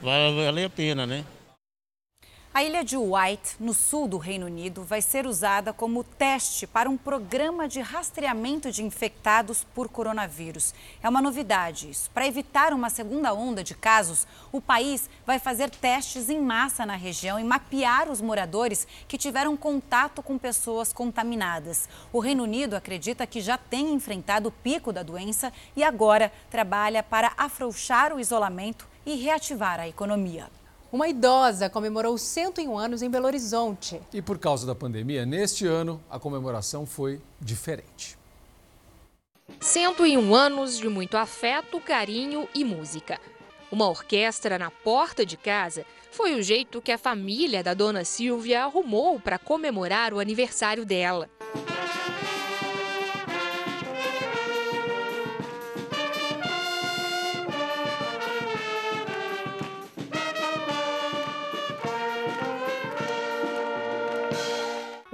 vai 0.00 0.34
valer 0.34 0.66
a 0.66 0.70
pena, 0.70 1.06
né? 1.06 1.24
A 2.58 2.64
ilha 2.64 2.82
de 2.82 2.96
White, 2.96 3.56
no 3.60 3.72
sul 3.72 4.08
do 4.08 4.16
Reino 4.16 4.46
Unido, 4.46 4.82
vai 4.82 5.00
ser 5.00 5.26
usada 5.26 5.72
como 5.72 6.02
teste 6.02 6.66
para 6.66 6.90
um 6.90 6.96
programa 6.96 7.68
de 7.68 7.80
rastreamento 7.80 8.72
de 8.72 8.82
infectados 8.82 9.62
por 9.62 9.88
coronavírus. 9.88 10.74
É 11.00 11.08
uma 11.08 11.22
novidade 11.22 11.88
isso. 11.88 12.10
Para 12.10 12.26
evitar 12.26 12.72
uma 12.72 12.90
segunda 12.90 13.32
onda 13.32 13.62
de 13.62 13.76
casos, 13.76 14.26
o 14.50 14.60
país 14.60 15.08
vai 15.24 15.38
fazer 15.38 15.70
testes 15.70 16.28
em 16.28 16.40
massa 16.40 16.84
na 16.84 16.96
região 16.96 17.38
e 17.38 17.44
mapear 17.44 18.10
os 18.10 18.20
moradores 18.20 18.88
que 19.06 19.18
tiveram 19.18 19.56
contato 19.56 20.20
com 20.20 20.36
pessoas 20.36 20.92
contaminadas. 20.92 21.88
O 22.12 22.18
Reino 22.18 22.42
Unido 22.42 22.74
acredita 22.74 23.26
que 23.26 23.40
já 23.40 23.56
tem 23.56 23.92
enfrentado 23.92 24.48
o 24.48 24.52
pico 24.52 24.92
da 24.92 25.04
doença 25.04 25.52
e 25.76 25.84
agora 25.84 26.32
trabalha 26.50 27.04
para 27.04 27.30
afrouxar 27.36 28.12
o 28.12 28.18
isolamento 28.18 28.88
e 29.08 29.16
reativar 29.16 29.80
a 29.80 29.88
economia. 29.88 30.48
Uma 30.92 31.08
idosa 31.08 31.70
comemorou 31.70 32.16
101 32.18 32.78
anos 32.78 33.02
em 33.02 33.08
Belo 33.08 33.26
Horizonte. 33.26 34.00
E 34.12 34.20
por 34.20 34.38
causa 34.38 34.66
da 34.66 34.74
pandemia, 34.74 35.24
neste 35.24 35.66
ano, 35.66 36.02
a 36.10 36.18
comemoração 36.18 36.84
foi 36.84 37.20
diferente. 37.40 38.18
101 39.60 40.34
anos 40.34 40.78
de 40.78 40.88
muito 40.88 41.16
afeto, 41.16 41.80
carinho 41.80 42.46
e 42.54 42.64
música. 42.64 43.18
Uma 43.72 43.88
orquestra 43.88 44.58
na 44.58 44.70
porta 44.70 45.24
de 45.24 45.36
casa 45.36 45.86
foi 46.10 46.34
o 46.34 46.42
jeito 46.42 46.80
que 46.80 46.92
a 46.92 46.98
família 46.98 47.62
da 47.62 47.74
dona 47.74 48.04
Silvia 48.04 48.64
arrumou 48.64 49.18
para 49.18 49.38
comemorar 49.38 50.12
o 50.12 50.20
aniversário 50.20 50.84
dela. 50.84 51.30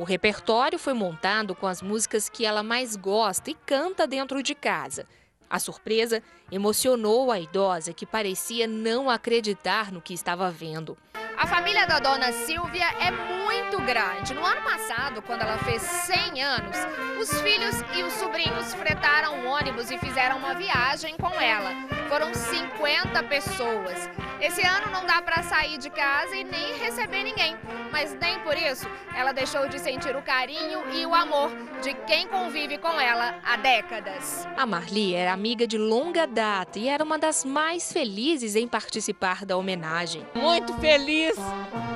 O 0.04 0.06
repertório 0.06 0.78
foi 0.78 0.92
montado 0.92 1.54
com 1.54 1.66
as 1.66 1.80
músicas 1.80 2.28
que 2.28 2.44
ela 2.44 2.62
mais 2.62 2.94
gosta 2.94 3.50
e 3.50 3.54
canta 3.54 4.06
dentro 4.06 4.42
de 4.42 4.54
casa. 4.54 5.06
A 5.48 5.58
surpresa 5.58 6.22
emocionou 6.52 7.32
a 7.32 7.40
idosa 7.40 7.94
que 7.94 8.04
parecia 8.04 8.66
não 8.66 9.08
acreditar 9.08 9.90
no 9.90 10.02
que 10.02 10.12
estava 10.12 10.50
vendo. 10.50 10.94
A 11.38 11.46
família 11.46 11.86
da 11.86 12.00
dona 12.00 12.32
Silvia 12.32 12.84
é 13.00 13.10
muito 13.10 13.80
grande. 13.80 14.34
No 14.34 14.44
ano 14.44 14.60
passado, 14.60 15.22
quando 15.22 15.40
ela 15.40 15.56
fez 15.60 15.80
100 15.80 16.42
anos, 16.42 16.76
os 17.18 17.40
filhos 17.40 17.74
e 17.96 18.02
os 18.02 18.12
sobrinhos 18.12 18.74
fretaram 18.74 19.36
um 19.36 19.48
ônibus 19.48 19.90
e 19.90 19.96
fizeram 19.96 20.36
uma 20.36 20.52
viagem 20.52 21.16
com 21.16 21.32
ela. 21.40 21.70
Foram 22.10 22.34
50 22.34 23.22
pessoas. 23.22 24.10
Esse 24.44 24.60
ano 24.60 24.90
não 24.90 25.06
dá 25.06 25.22
para 25.22 25.42
sair 25.42 25.78
de 25.78 25.88
casa 25.88 26.36
e 26.36 26.44
nem 26.44 26.76
receber 26.76 27.22
ninguém, 27.24 27.56
mas 27.90 28.14
nem 28.20 28.38
por 28.40 28.54
isso 28.58 28.86
ela 29.16 29.32
deixou 29.32 29.66
de 29.70 29.78
sentir 29.78 30.14
o 30.14 30.20
carinho 30.20 30.82
e 30.92 31.06
o 31.06 31.14
amor 31.14 31.50
de 31.82 31.94
quem 32.06 32.28
convive 32.28 32.76
com 32.76 33.00
ela 33.00 33.38
há 33.42 33.56
décadas. 33.56 34.46
A 34.54 34.66
Marli 34.66 35.14
era 35.14 35.32
amiga 35.32 35.66
de 35.66 35.78
longa 35.78 36.26
data 36.26 36.78
e 36.78 36.88
era 36.88 37.02
uma 37.02 37.18
das 37.18 37.42
mais 37.42 37.90
felizes 37.90 38.54
em 38.54 38.68
participar 38.68 39.46
da 39.46 39.56
homenagem. 39.56 40.26
Muito 40.34 40.74
feliz, 40.74 41.36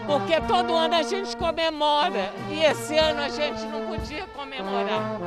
porque 0.06 0.40
todo 0.40 0.74
ano 0.74 0.94
a 0.94 1.02
gente 1.02 1.36
comemora 1.36 2.32
e 2.50 2.64
esse 2.64 2.96
ano 2.96 3.20
a 3.20 3.28
gente 3.28 3.60
não 3.66 3.86
podia 3.88 4.26
comemorar. 4.28 5.20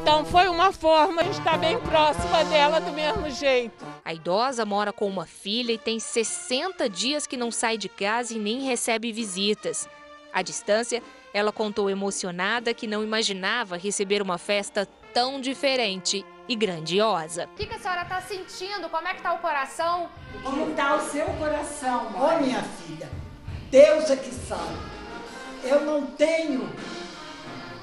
Então 0.00 0.24
foi 0.24 0.48
uma 0.48 0.72
forma 0.72 1.24
de 1.24 1.30
estar 1.30 1.58
bem 1.58 1.78
próxima 1.80 2.44
dela 2.44 2.80
do 2.80 2.92
mesmo 2.92 3.28
jeito. 3.30 3.84
A 4.04 4.14
idosa 4.14 4.64
mora 4.64 4.92
com 4.92 5.06
uma 5.08 5.26
filha 5.26 5.72
e 5.72 5.78
tem 5.78 5.98
60 5.98 6.88
dias 6.88 7.26
que 7.26 7.36
não 7.36 7.50
sai 7.50 7.76
de 7.76 7.88
casa 7.88 8.34
e 8.34 8.38
nem 8.38 8.60
recebe 8.60 9.12
visitas. 9.12 9.88
À 10.32 10.42
distância, 10.42 11.02
ela 11.32 11.52
contou 11.52 11.90
emocionada 11.90 12.74
que 12.74 12.86
não 12.86 13.02
imaginava 13.02 13.76
receber 13.76 14.22
uma 14.22 14.38
festa 14.38 14.86
tão 15.12 15.40
diferente 15.40 16.24
e 16.48 16.54
grandiosa. 16.54 17.48
O 17.52 17.56
que, 17.56 17.74
a 17.74 17.78
senhora 17.78 18.02
está 18.02 18.20
sentindo? 18.20 18.88
Como 18.88 19.08
é 19.08 19.12
que 19.12 19.18
está 19.18 19.32
o 19.32 19.38
coração? 19.38 20.08
Como 20.42 20.70
está 20.70 20.96
o 20.96 21.00
seu 21.00 21.26
coração, 21.26 22.06
Ô 22.14 22.26
oh, 22.26 22.42
minha 22.42 22.62
filha, 22.62 23.10
Deus 23.70 24.10
é 24.10 24.16
que 24.16 24.30
sabe. 24.30 24.76
Eu 25.64 25.80
não 25.80 26.06
tenho 26.06 26.68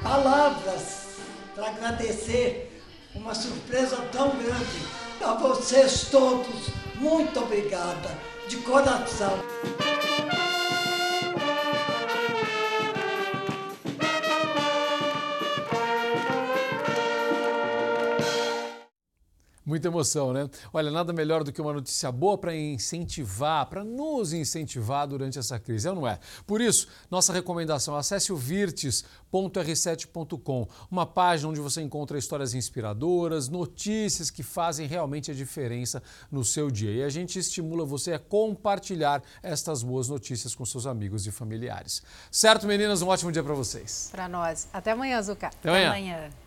palavras 0.02 1.12
para 1.53 1.67
agradecer 1.67 2.81
uma 3.15 3.33
surpresa 3.33 3.97
tão 4.11 4.29
grande. 4.31 5.03
A 5.23 5.35
vocês 5.35 6.07
todos, 6.11 6.69
muito 6.95 7.39
obrigada, 7.39 8.17
de 8.47 8.57
coração. 8.57 9.39
Muita 19.73 19.88
emoção, 19.88 20.33
né? 20.33 20.47
Olha, 20.71 20.91
nada 20.91 21.12
melhor 21.12 21.43
do 21.43 21.51
que 21.51 21.59
uma 21.59 21.73
notícia 21.73 22.12
boa 22.12 22.38
para 22.38 22.55
incentivar, 22.55 23.65
para 23.65 23.83
nos 23.83 24.31
incentivar 24.31 25.07
durante 25.07 25.39
essa 25.39 25.57
crise, 25.57 25.88
é 25.88 25.89
ou 25.89 25.95
não 25.95 26.07
é? 26.07 26.19
Por 26.45 26.62
isso, 26.62 26.88
nossa 27.09 27.33
recomendação, 27.33 27.95
acesse 27.95 28.31
o 28.31 28.38
virtes.r7.com, 28.38 30.67
uma 30.91 31.07
página 31.07 31.49
onde 31.49 31.59
você 31.59 31.81
encontra 31.81 32.19
histórias 32.19 32.53
inspiradoras, 32.53 33.49
notícias 33.49 34.29
que 34.29 34.43
fazem 34.43 34.86
realmente 34.86 35.31
a 35.31 35.33
diferença 35.33 36.03
no 36.31 36.45
seu 36.45 36.69
dia. 36.69 36.91
E 36.91 37.01
a 37.01 37.09
gente 37.09 37.39
estimula 37.39 37.83
você 37.83 38.13
a 38.13 38.19
compartilhar 38.19 39.23
estas 39.41 39.81
boas 39.81 40.07
notícias 40.07 40.53
com 40.53 40.63
seus 40.65 40.86
amigos 40.86 41.25
e 41.25 41.31
familiares. 41.31 42.03
Certo, 42.29 42.67
meninas? 42.67 43.01
Um 43.01 43.07
ótimo 43.07 43.31
dia 43.31 43.43
para 43.43 43.55
vocês. 43.55 44.09
Para 44.12 44.29
nós. 44.29 44.67
Até 44.71 44.91
amanhã, 44.91 45.19
Zucca. 45.19 45.47
Até 45.47 45.67
amanhã. 45.67 45.89
Até 45.89 45.97
amanhã. 45.97 46.42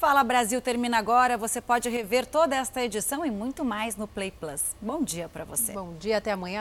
Fala 0.00 0.24
Brasil 0.24 0.62
termina 0.62 0.96
agora. 0.96 1.36
Você 1.36 1.60
pode 1.60 1.86
rever 1.90 2.24
toda 2.24 2.56
esta 2.56 2.82
edição 2.82 3.22
e 3.22 3.30
muito 3.30 3.66
mais 3.66 3.96
no 3.96 4.08
Play 4.08 4.30
Plus. 4.30 4.74
Bom 4.80 5.02
dia 5.02 5.28
para 5.28 5.44
você. 5.44 5.74
Bom 5.74 5.92
dia, 5.98 6.16
até 6.16 6.32
amanhã. 6.32 6.58